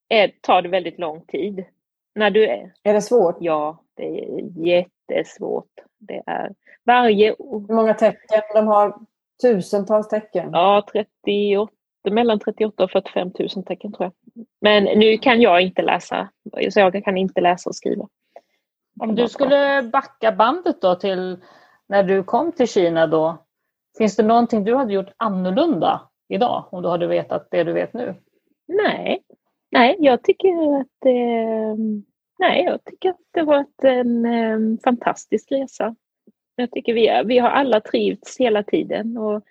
[0.09, 1.65] är, tar det väldigt lång tid.
[2.15, 3.37] När du är, är det svårt?
[3.39, 5.71] Ja, det är jättesvårt.
[5.99, 6.53] Det är
[6.85, 7.35] varje...
[7.39, 8.41] Hur många tecken?
[8.53, 8.99] De har
[9.41, 10.49] tusentals tecken.
[10.53, 11.73] Ja, 38,
[12.09, 14.45] mellan 38 och 45 000 tecken tror jag.
[14.61, 16.29] Men nu kan jag inte läsa,
[16.71, 18.07] så jag kan inte läsa och skriva.
[18.99, 21.37] Om du skulle backa bandet då till
[21.87, 23.37] när du kom till Kina då,
[23.97, 27.93] finns det någonting du hade gjort annorlunda idag om du hade vetat det du vet
[27.93, 28.15] nu?
[28.67, 29.23] Nej,
[29.71, 31.77] Nej, jag tycker att eh,
[32.39, 35.95] nej, jag tycker att det varit en eh, fantastisk resa.
[36.55, 39.43] Jag tycker vi, vi har alla trivts hela tiden och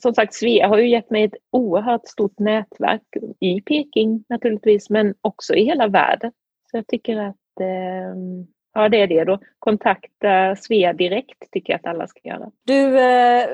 [0.00, 3.02] som sagt Svea har ju gett mig ett oerhört stort nätverk
[3.40, 6.32] i Peking naturligtvis men också i hela världen.
[6.70, 8.16] Så jag tycker att eh,
[8.74, 9.38] Ja, det är det då.
[9.58, 12.50] Kontakta Svea direkt tycker jag att alla ska göra.
[12.64, 13.48] Du, eh,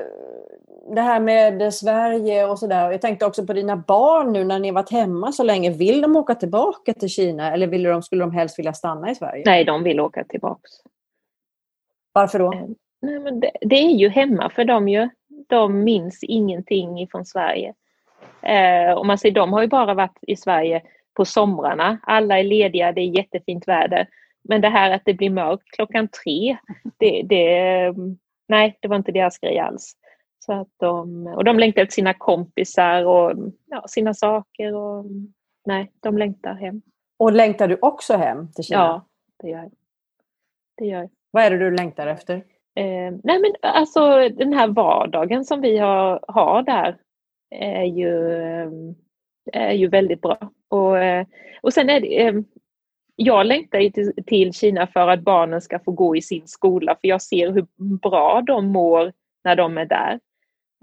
[0.95, 2.91] det här med Sverige och sådär.
[2.91, 5.69] Jag tänkte också på dina barn nu när ni varit hemma så länge.
[5.69, 9.15] Vill de åka tillbaka till Kina eller vill de, skulle de helst vilja stanna i
[9.15, 9.43] Sverige?
[9.45, 10.69] Nej, de vill åka tillbaka.
[12.13, 12.53] Varför då?
[12.53, 12.65] Eh,
[13.01, 15.09] nej, men det, det, är ju hemma för dem ju.
[15.47, 17.73] De minns ingenting ifrån Sverige.
[18.41, 20.81] Eh, och man säger, de har ju bara varit i Sverige
[21.13, 21.99] på somrarna.
[22.03, 24.07] Alla är lediga, det är jättefint väder.
[24.49, 26.57] Men det här att det blir mörkt klockan tre,
[26.97, 27.93] det, det,
[28.47, 29.93] nej, det var inte deras grej alls.
[30.39, 33.33] Så att de, och de längtar efter sina kompisar och
[33.65, 34.75] ja, sina saker.
[34.75, 35.05] Och,
[35.65, 36.81] nej, de längtar hem.
[37.17, 38.79] Och längtar du också hem till Kina?
[38.79, 39.05] Ja,
[39.43, 39.71] det gör jag.
[40.77, 41.09] Det gör jag.
[41.31, 42.35] Vad är det du längtar efter?
[42.75, 46.97] Eh, nej men alltså den här vardagen som vi har, har där
[47.49, 48.31] är ju,
[49.53, 50.51] är ju väldigt bra.
[50.67, 50.95] Och,
[51.61, 52.33] och sen är det, eh,
[53.21, 57.07] jag längtar till, till Kina för att barnen ska få gå i sin skola för
[57.07, 57.67] jag ser hur
[57.97, 59.13] bra de mår
[59.43, 60.19] när de är där.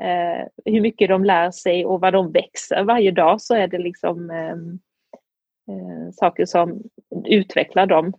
[0.02, 3.78] Eh, hur mycket de lär sig och vad de växer varje dag så är det
[3.78, 4.78] liksom ehm,
[5.68, 6.82] eh, saker som
[7.24, 8.12] utvecklar dem.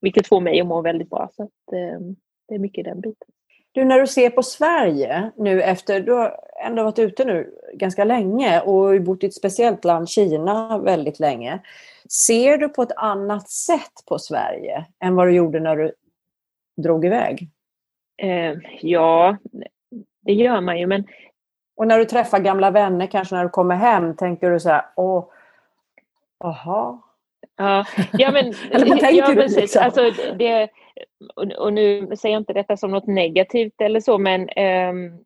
[0.00, 1.30] vilket får mig att må väldigt bra.
[1.32, 2.00] Så att, eh,
[2.48, 3.28] det är mycket den biten.
[3.72, 6.36] Du, när du ser på Sverige nu efter, du har
[6.66, 11.60] ändå varit ute nu ganska länge och bott i ett speciellt land, Kina, väldigt länge.
[12.08, 15.92] Ser du på ett annat sätt på Sverige än vad du gjorde när du
[16.76, 17.48] drog iväg?
[18.22, 19.36] Eh, ja,
[20.20, 21.04] det gör man ju, men...
[21.76, 24.86] Och när du träffar gamla vänner, kanske när du kommer hem, tänker du så här,
[24.96, 25.24] åh,
[26.44, 27.02] aha.
[27.56, 28.54] Ja, ja men...
[28.70, 29.34] Eller vad tänker ja, du?
[29.34, 29.56] precis.
[29.56, 29.82] Liksom?
[29.82, 30.68] Alltså, det,
[31.58, 35.18] och, nu säger jag inte detta som något negativt eller så, men ehm,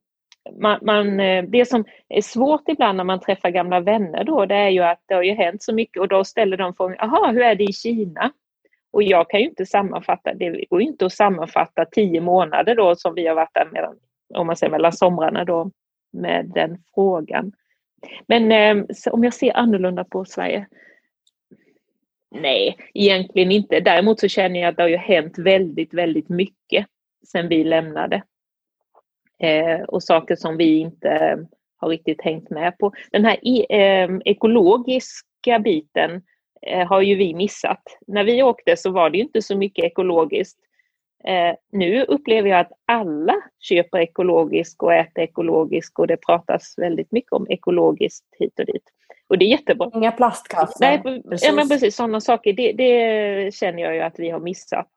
[0.50, 4.54] man, man, eh, det som är svårt ibland när man träffar gamla vänner då, det
[4.54, 7.32] är ju att det har ju hänt så mycket och då ställer de frågan, jaha,
[7.32, 8.32] hur är det i Kina?
[8.92, 12.94] Och jag kan ju inte sammanfatta, det går ju inte att sammanfatta tio månader då
[12.94, 13.96] som vi har varit där mellan,
[14.34, 15.70] om man säger mellan somrarna då,
[16.12, 17.52] med den frågan.
[18.26, 20.66] Men eh, om jag ser annorlunda på Sverige?
[22.30, 23.80] Nej, egentligen inte.
[23.80, 26.86] Däremot så känner jag att det har ju hänt väldigt, väldigt mycket
[27.26, 28.22] sedan vi lämnade.
[29.42, 31.36] Eh, och saker som vi inte eh,
[31.76, 32.92] har riktigt hängt med på.
[33.10, 33.38] Den här
[33.72, 36.22] eh, ekologiska biten
[36.66, 37.82] eh, har ju vi missat.
[38.06, 40.58] När vi åkte så var det inte så mycket ekologiskt.
[41.24, 47.12] Eh, nu upplever jag att alla köper ekologiskt och äter ekologiskt och det pratas väldigt
[47.12, 48.84] mycket om ekologiskt hit och dit.
[49.28, 49.90] Och det är jättebra.
[49.94, 51.00] Inga plastkassar.
[51.04, 52.52] Nej, ja, men precis sådana saker.
[52.52, 54.88] Det, det, känner jag ju att vi har missat.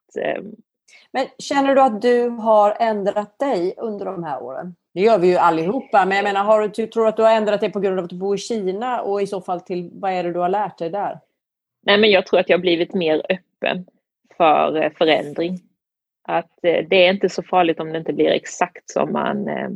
[1.12, 4.76] Men känner du att du har ändrat dig under de här åren?
[4.94, 7.32] Det gör vi ju allihopa, men jag menar, har du, tror du att du har
[7.32, 9.90] ändrat dig på grund av att du bor i Kina och i så fall till
[9.94, 11.20] vad är det du har lärt dig där?
[11.86, 13.86] Nej, men jag tror att jag har blivit mer öppen
[14.38, 15.60] för eh, förändring.
[16.28, 19.70] Att eh, det är inte så farligt om det inte blir exakt som man, eh,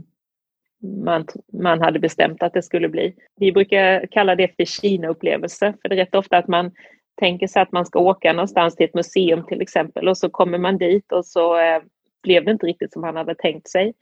[1.05, 3.15] man, man hade bestämt att det skulle bli.
[3.35, 6.71] Vi brukar kalla det för Kina-upplevelse, för det är rätt ofta att man
[7.19, 10.57] tänker sig att man ska åka någonstans till ett museum till exempel och så kommer
[10.57, 11.81] man dit och så eh,
[12.23, 13.93] blev det inte riktigt som man hade tänkt sig.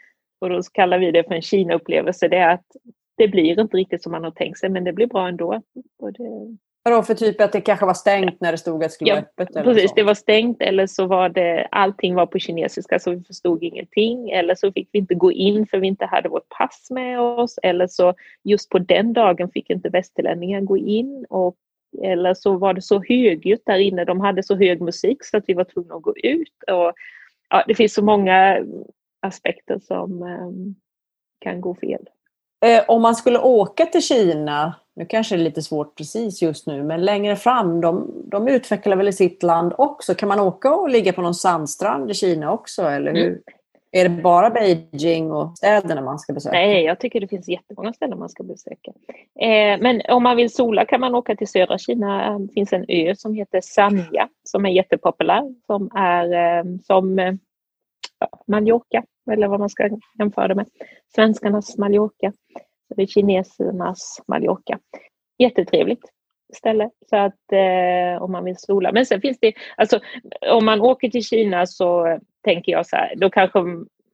[0.42, 2.28] Och då kallar vi det för en Kina-upplevelse.
[2.28, 2.66] Det är att
[3.18, 5.62] det blir inte riktigt som man har tänkt sig men det blir bra ändå.
[6.00, 6.58] Och det,
[6.90, 9.16] Vadå för typ att det kanske var stängt när det stod att det skulle Ja,
[9.16, 9.56] vara öppet?
[9.56, 9.96] Eller Precis, så?
[9.96, 14.30] det var stängt eller så var det allting var på kinesiska så vi förstod ingenting
[14.30, 17.60] eller så fick vi inte gå in för vi inte hade vårt pass med oss
[17.64, 18.14] eller så
[18.44, 21.56] just på den dagen fick inte västerlänningar gå in och
[22.04, 25.44] eller så var det så högljutt där inne, de hade så hög musik så att
[25.48, 26.64] vi var tvungna att gå ut.
[26.72, 26.94] Och,
[27.50, 28.66] ja, det finns så många
[29.22, 30.76] aspekter som eh,
[31.40, 32.10] kan gå fel.
[32.66, 36.68] Eh, om man skulle åka till Kina, nu kanske det är lite svårt precis just
[36.68, 40.16] nu, men längre fram, de, de utvecklar väl i sitt land också.
[40.16, 43.28] Kan man åka och ligga på någon sandstrand i Kina också, eller hur?
[43.28, 43.40] Mm.
[43.92, 46.58] Är det bara Beijing och städerna man ska besöka?
[46.58, 48.92] Nej, jag tycker det finns jättemånga ställen man ska besöka.
[49.40, 52.40] Eh, men om man vill sola kan man åka till södra Kina.
[52.40, 55.44] Det finns en ö som heter Sanya som är jättepopulär.
[55.66, 57.34] Som är eh, som eh,
[58.20, 60.68] ja, Mallorca, eller vad man ska jämföra det med.
[61.16, 62.34] Svenskarnas Mallorca.
[62.96, 64.80] Det är kinesernas Mallorca.
[65.38, 66.04] Jättetrevligt
[66.54, 68.92] ställe så att eh, om man vill sola.
[68.92, 70.00] Men sen finns det, alltså
[70.52, 73.60] om man åker till Kina så tänker jag så här, då kanske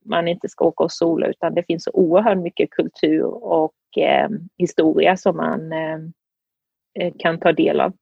[0.06, 4.30] man inte ska åka och sola utan det finns så oerhört mycket kultur och eh,
[4.58, 6.00] historia som man eh,
[7.00, 7.94] eh, kan ta del av.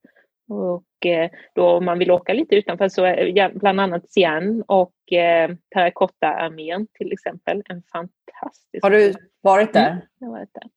[0.50, 5.14] Och eh, då om man vill åka lite utanför så är bland annat Xi'an och
[5.14, 8.84] eh, Terrakotta-armén till exempel en fantastisk...
[8.84, 9.90] Har du varit där?
[9.92, 10.70] Mm, jag har varit där.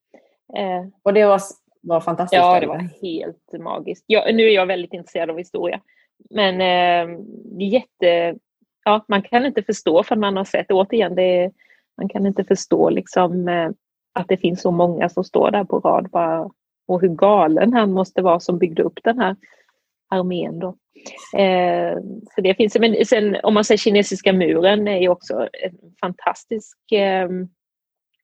[0.59, 1.41] Eh, Och det var,
[1.81, 2.41] var fantastiskt?
[2.41, 2.67] Ja, det eller?
[2.67, 4.03] var helt magiskt.
[4.07, 5.81] Jag, nu är jag väldigt intresserad av historia.
[6.29, 7.19] Men eh,
[7.59, 8.39] jätte...
[8.85, 11.51] Ja, man kan inte förstå för man har sett, återigen, det
[11.97, 13.69] man kan inte förstå liksom eh,
[14.13, 16.49] att det finns så många som står där på rad bara,
[16.87, 19.35] och hur galen han måste vara som byggde upp den här
[20.09, 20.67] armén då.
[21.39, 21.97] Eh,
[22.35, 26.91] så det finns, men sen om man säger kinesiska muren är ju också en fantastisk
[26.91, 27.29] eh,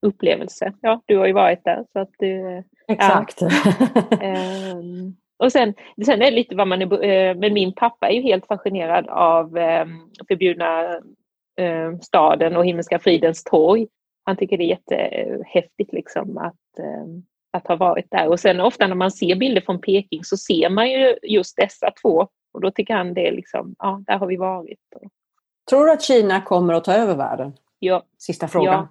[0.02, 0.74] upplevelse.
[0.82, 3.42] Ja, du har ju varit där så att du Exakt.
[4.22, 5.74] Ehm, och sen,
[6.06, 9.08] sen är det lite vad man är, eh, men min pappa är ju helt fascinerad
[9.10, 9.86] av eh,
[10.28, 10.94] förbjudna
[11.60, 13.88] eh, staden och Himmelska fridens torg.
[14.24, 17.06] Han tycker det är jättehäftigt liksom att, eh,
[17.54, 18.28] att ha varit där.
[18.28, 21.92] Och sen ofta när man ser bilder från Peking så ser man ju just dessa
[22.02, 22.28] två.
[22.54, 24.80] Och då tycker han det är liksom, ja, där har vi varit.
[25.70, 27.54] Tror du att Kina kommer att ta över världen?
[27.80, 28.88] Ja, Sista frågan.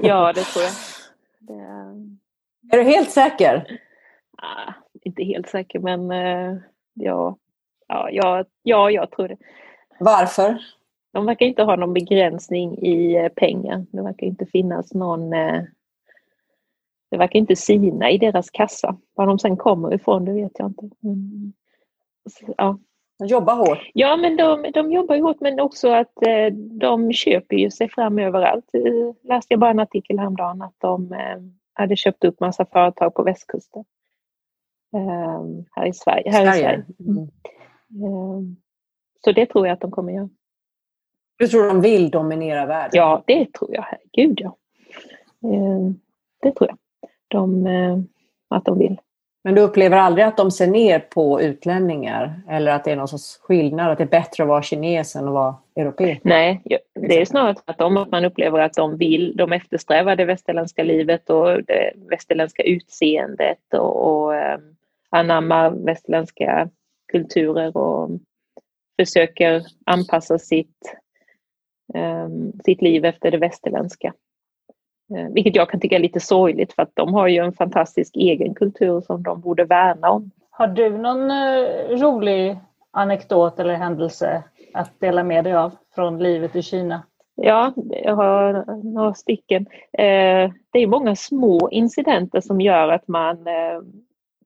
[0.00, 0.72] ja det tror jag.
[1.38, 3.80] Det, Är du helt säker?
[4.36, 4.72] Ah,
[5.02, 6.56] inte helt säker men eh,
[6.94, 7.36] ja,
[7.88, 9.36] ja, ja, ja, jag tror det.
[10.00, 10.58] Varför?
[11.12, 13.86] De verkar inte ha någon begränsning i eh, pengar.
[13.92, 15.32] Det verkar inte finnas någon...
[15.32, 15.62] eh,
[17.10, 18.96] Det verkar inte sina i deras kassa.
[19.14, 20.90] Var de sen kommer ifrån, det vet jag inte.
[21.04, 21.52] Mm.
[22.30, 22.78] Så, Ja,
[23.18, 23.90] De jobbar hårt.
[23.94, 28.18] Ja, men de, de jobbar hårt men också att eh, de köper ju sig fram
[28.18, 28.70] överallt.
[29.22, 31.14] Läste jag bara en artikel häromdagen att de
[31.72, 33.84] hade köpt upp massa företag på västkusten.
[34.94, 36.30] Eh, här i Sverige.
[36.30, 36.58] Här Sverige.
[36.58, 36.84] I Sverige.
[37.00, 37.28] Mm.
[38.04, 38.40] Eh,
[39.24, 40.28] så det tror jag att de kommer göra.
[41.36, 42.90] Du tror de vill dominera världen?
[42.92, 43.82] Ja, det tror jag.
[43.82, 44.56] Herregud, ja.
[45.44, 45.90] Eh,
[46.42, 46.78] det tror jag.
[47.28, 47.98] De, eh,
[48.48, 49.00] att de vill.
[49.44, 52.42] Men du upplever aldrig att de ser ner på utlänningar?
[52.48, 53.90] Eller att det är någon sorts skillnad?
[53.90, 56.18] Att det är bättre att vara kines än att vara europé?
[56.22, 56.62] Nej,
[56.94, 61.30] det är snarare tvärtom att man upplever att de vill, de eftersträvar det västerländska livet
[61.30, 64.34] och det västerländska utseendet och, och
[65.14, 66.68] anammar västerländska
[67.12, 68.10] kulturer och
[69.00, 70.96] försöker anpassa sitt,
[71.94, 72.28] eh,
[72.64, 74.12] sitt liv efter det västerländska.
[75.16, 78.16] Eh, vilket jag kan tycka är lite sorgligt för att de har ju en fantastisk
[78.16, 80.30] egen kultur som de borde värna om.
[80.50, 82.58] Har du någon eh, rolig
[82.90, 84.42] anekdot eller händelse
[84.74, 87.02] att dela med dig av från livet i Kina?
[87.36, 89.66] Ja, jag har några stycken.
[89.92, 93.38] Eh, det är många små incidenter som gör att man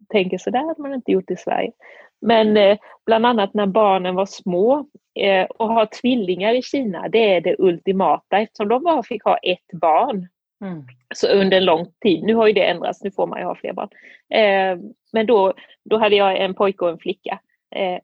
[0.09, 1.73] tänker så där hade man inte gjort i Sverige.
[2.21, 7.35] Men eh, bland annat när barnen var små eh, och har tvillingar i Kina, det
[7.35, 10.29] är det ultimata eftersom de bara fick ha ett barn
[10.61, 10.85] Mm.
[11.15, 12.23] så under en lång tid.
[12.25, 13.89] Nu har ju det ändrats, nu får man ju ha fler barn.
[14.31, 14.79] Eh,
[15.13, 15.55] men då,
[15.85, 17.41] då hade jag en pojke och en flicka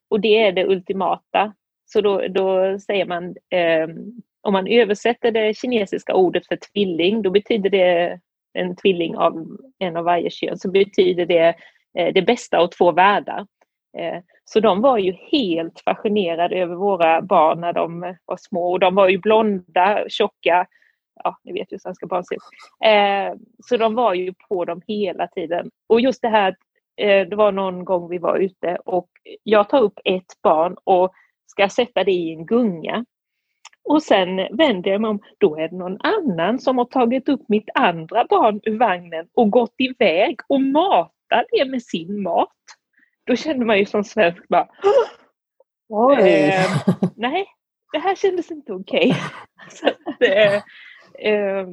[0.08, 1.54] och det är det ultimata.
[1.86, 3.34] Så då, då säger man,
[4.42, 8.20] om man översätter det kinesiska ordet för tvilling, då betyder det
[8.52, 9.46] en tvilling av
[9.78, 11.54] en av varje kön, så betyder det
[11.98, 13.46] Eh, det bästa av två världar.
[13.98, 18.80] Eh, så de var ju helt fascinerade över våra barn när de var små och
[18.80, 20.66] de var ju blonda, tjocka,
[21.24, 22.42] ja, ni vet hur svenska barn ser ut.
[22.84, 25.70] Eh, så de var ju på dem hela tiden.
[25.86, 26.56] Och just det här,
[26.96, 29.08] det var någon gång vi var ute och
[29.42, 31.12] jag tar upp ett barn och
[31.46, 33.04] ska sätta det i en gunga.
[33.84, 37.48] Och sen vänder jag mig om, då är det någon annan som har tagit upp
[37.48, 40.60] mitt andra barn ur vagnen och gått iväg och
[41.30, 42.48] matar det med sin mat.
[43.26, 44.68] Då kände man ju som svensk bara!
[46.18, 46.64] Eh,
[47.16, 47.46] nej,
[47.92, 49.10] det här kändes inte okej.
[50.06, 50.54] Att, eh,
[51.32, 51.66] eh,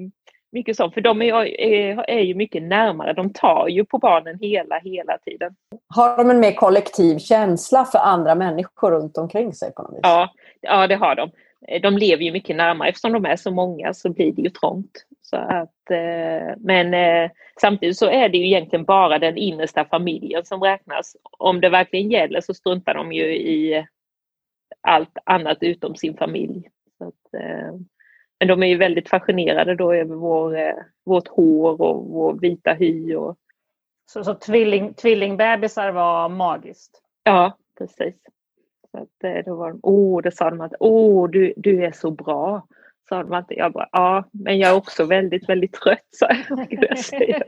[0.51, 3.13] mycket sånt, för de är, är, är ju mycket närmare.
[3.13, 5.55] De tar ju på barnen hela, hela tiden.
[5.87, 9.99] Har de en mer kollektiv känsla för andra människor runt omkring sig på något vis?
[10.03, 11.31] Ja, ja, det har de.
[11.67, 12.89] Eh, De lever ju mycket närmare.
[12.89, 15.05] Eftersom de är så många så blir det ju trångt.
[15.31, 20.45] Så att, eh, men eh, samtidigt så är det ju egentligen bara den innersta familjen
[20.45, 21.15] som räknas.
[21.37, 23.85] Om det verkligen gäller så struntar de ju i
[24.81, 26.69] allt annat utom sin familj.
[26.97, 27.73] Så att, eh,
[28.39, 30.75] men de är ju väldigt fascinerade då över vår, eh,
[31.05, 33.15] vårt hår och vår vita hy.
[33.15, 33.37] Och,
[34.05, 37.01] Så, så tvilling, tvillingbebisar var magiskt.
[37.23, 38.15] ja, precis.
[38.91, 41.91] Så att, eh, då var de, åh, det sa de att, åh, du, du är
[41.91, 42.67] så bra.
[43.11, 43.57] Sa de alltid.
[43.57, 46.27] Jag bara, ja, men jag är också väldigt, väldigt trött, sa
[46.69, 46.99] jag.
[46.99, 47.41] Säga.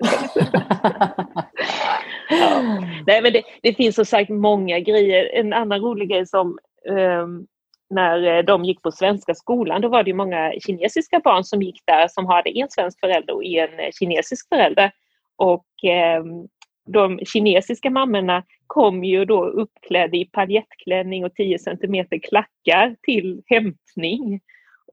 [2.29, 2.61] ja.
[3.07, 5.29] Nej, men det, det finns som sagt många grejer.
[5.33, 6.57] En annan rolig grej som
[6.89, 7.47] ehm,
[7.89, 11.61] när eh, de gick på svenska skolan, då var det ju många kinesiska barn som
[11.61, 14.91] gick där som hade en svensk förälder och en eh, kinesisk förälder.
[15.35, 16.47] Och ehm,
[16.85, 24.41] de kinesiska mammorna kom ju då uppklädda i paljettklänning och 10 centimeter klackar till hämtning.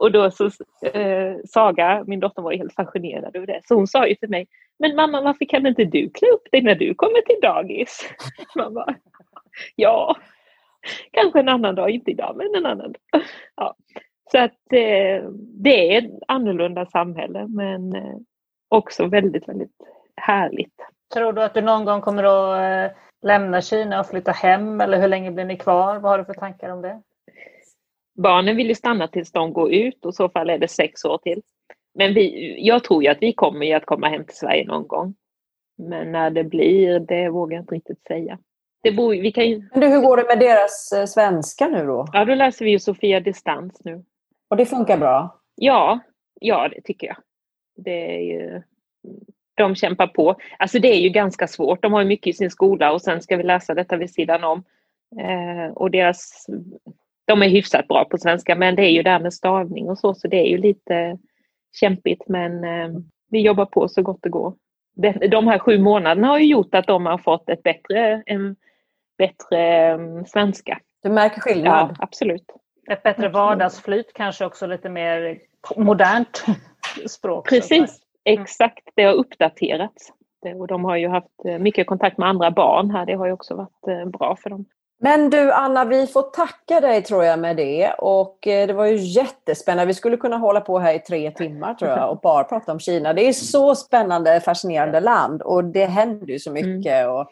[0.00, 0.44] Och då så,
[0.92, 4.46] eh, Saga, min dotter var helt fascinerad över det, så hon sa ju till mig,
[4.78, 8.10] men mamma varför kan inte du klä upp dig när du kommer till dagis?
[8.56, 8.94] Man bara,
[9.76, 10.16] ja,
[11.10, 13.22] kanske en annan dag, inte idag men en annan dag.
[13.56, 13.74] Ja.
[14.32, 15.30] Så att eh,
[15.64, 18.16] det är ett annorlunda samhälle men eh,
[18.68, 19.76] också väldigt, väldigt
[20.16, 20.74] härligt.
[21.14, 25.00] Tror du att du någon gång kommer att eh, lämna Kina och flytta hem eller
[25.00, 25.98] hur länge blir ni kvar?
[25.98, 27.02] Vad har du för tankar om det?
[28.14, 31.04] Barnen vill ju stanna tills de går ut och i så fall är det sex
[31.04, 31.42] år till.
[31.94, 34.88] Men vi, jag tror ju att vi kommer ju att komma hem till Sverige någon
[34.88, 35.14] gång.
[35.78, 38.38] Men när det blir, det vågar jag inte riktigt säga.
[38.82, 41.86] Det bor, vi kan ju, Men du, hur går det med deras eh, svenska nu
[41.86, 42.06] då?
[42.12, 44.04] ja, då läser vi ju Sofia Distans nu.
[44.50, 45.40] Och det funkar bra?
[45.54, 45.98] Ja,
[46.40, 47.16] ja det tycker jag.
[47.76, 48.62] Det är ju,
[49.54, 50.36] de kämpar på.
[50.58, 51.82] Alltså det är ju ganska svårt.
[51.82, 54.44] De har ju mycket i sin skola och sen ska vi läsa detta vid sidan
[54.44, 54.64] om.
[55.20, 56.46] Eh, och deras,
[57.30, 59.98] de är hyfsat bra på svenska men det är ju det här med stavning och
[59.98, 61.18] så så det är ju lite
[61.80, 62.88] kämpigt men eh,
[63.30, 64.54] vi jobbar på så gott det går.
[64.96, 68.56] De, de här sju månaderna har ju gjort att de har fått ett bättre, en
[69.18, 70.78] bättre eh, svenska.
[71.02, 71.88] Du märker skillnad?
[71.90, 72.44] Ja, absolut.
[72.90, 75.38] Ett bättre vardagsflyt kanske också lite mer
[75.76, 76.44] modernt
[77.08, 77.48] språk.
[77.48, 78.88] Precis, exakt.
[78.94, 80.12] Det har uppdaterats.
[80.42, 83.06] Det- Och de har ju haft eh, mycket kontakt med andra barn här.
[83.06, 84.64] Det har ju också varit eh, bra för dem.
[85.02, 87.92] Men du Anna, vi får tacka dig tror jag med det.
[87.98, 89.86] Och eh, det var ju jättespännande.
[89.86, 92.78] Vi skulle kunna hålla på här i tre timmar tror jag och bara prata om
[92.80, 93.12] Kina.
[93.12, 96.76] Det är så spännande, fascinerande land och det händer ju så Mm.
[96.76, 97.08] mycket.
[97.08, 97.26] Och,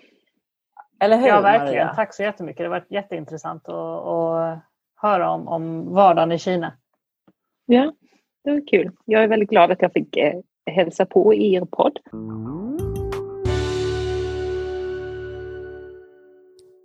[1.01, 1.87] eller hur Ja, verkligen.
[1.87, 1.95] Maria?
[1.95, 2.59] Tack så jättemycket.
[2.59, 3.75] Det har varit jätteintressant att,
[4.07, 4.59] att
[4.97, 6.73] höra om, om vardagen i Kina.
[7.67, 7.93] Ja,
[8.45, 8.91] det var kul.
[9.05, 10.35] Jag är väldigt glad att jag fick eh,
[10.71, 11.99] hälsa på i er podd.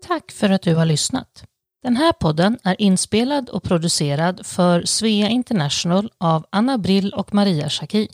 [0.07, 1.43] Tack för att du har lyssnat.
[1.83, 7.69] Den här podden är inspelad och producerad för Svea International av Anna Brill och Maria
[7.69, 8.07] Schacki.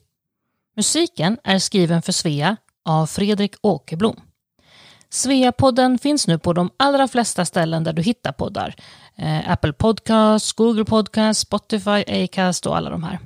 [0.75, 4.21] Musiken är skriven för Svea av Fredrik Åkerblom.
[5.09, 8.75] Svea-podden finns nu på de allra flesta ställen där du hittar poddar.
[9.15, 13.19] Eh, Apple Podcasts, Google Podcasts, Spotify, Acast och alla de här.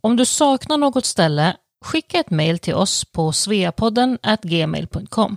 [0.00, 5.36] Om du saknar något ställe, skicka ett mejl till oss på sveapodden gmail.com.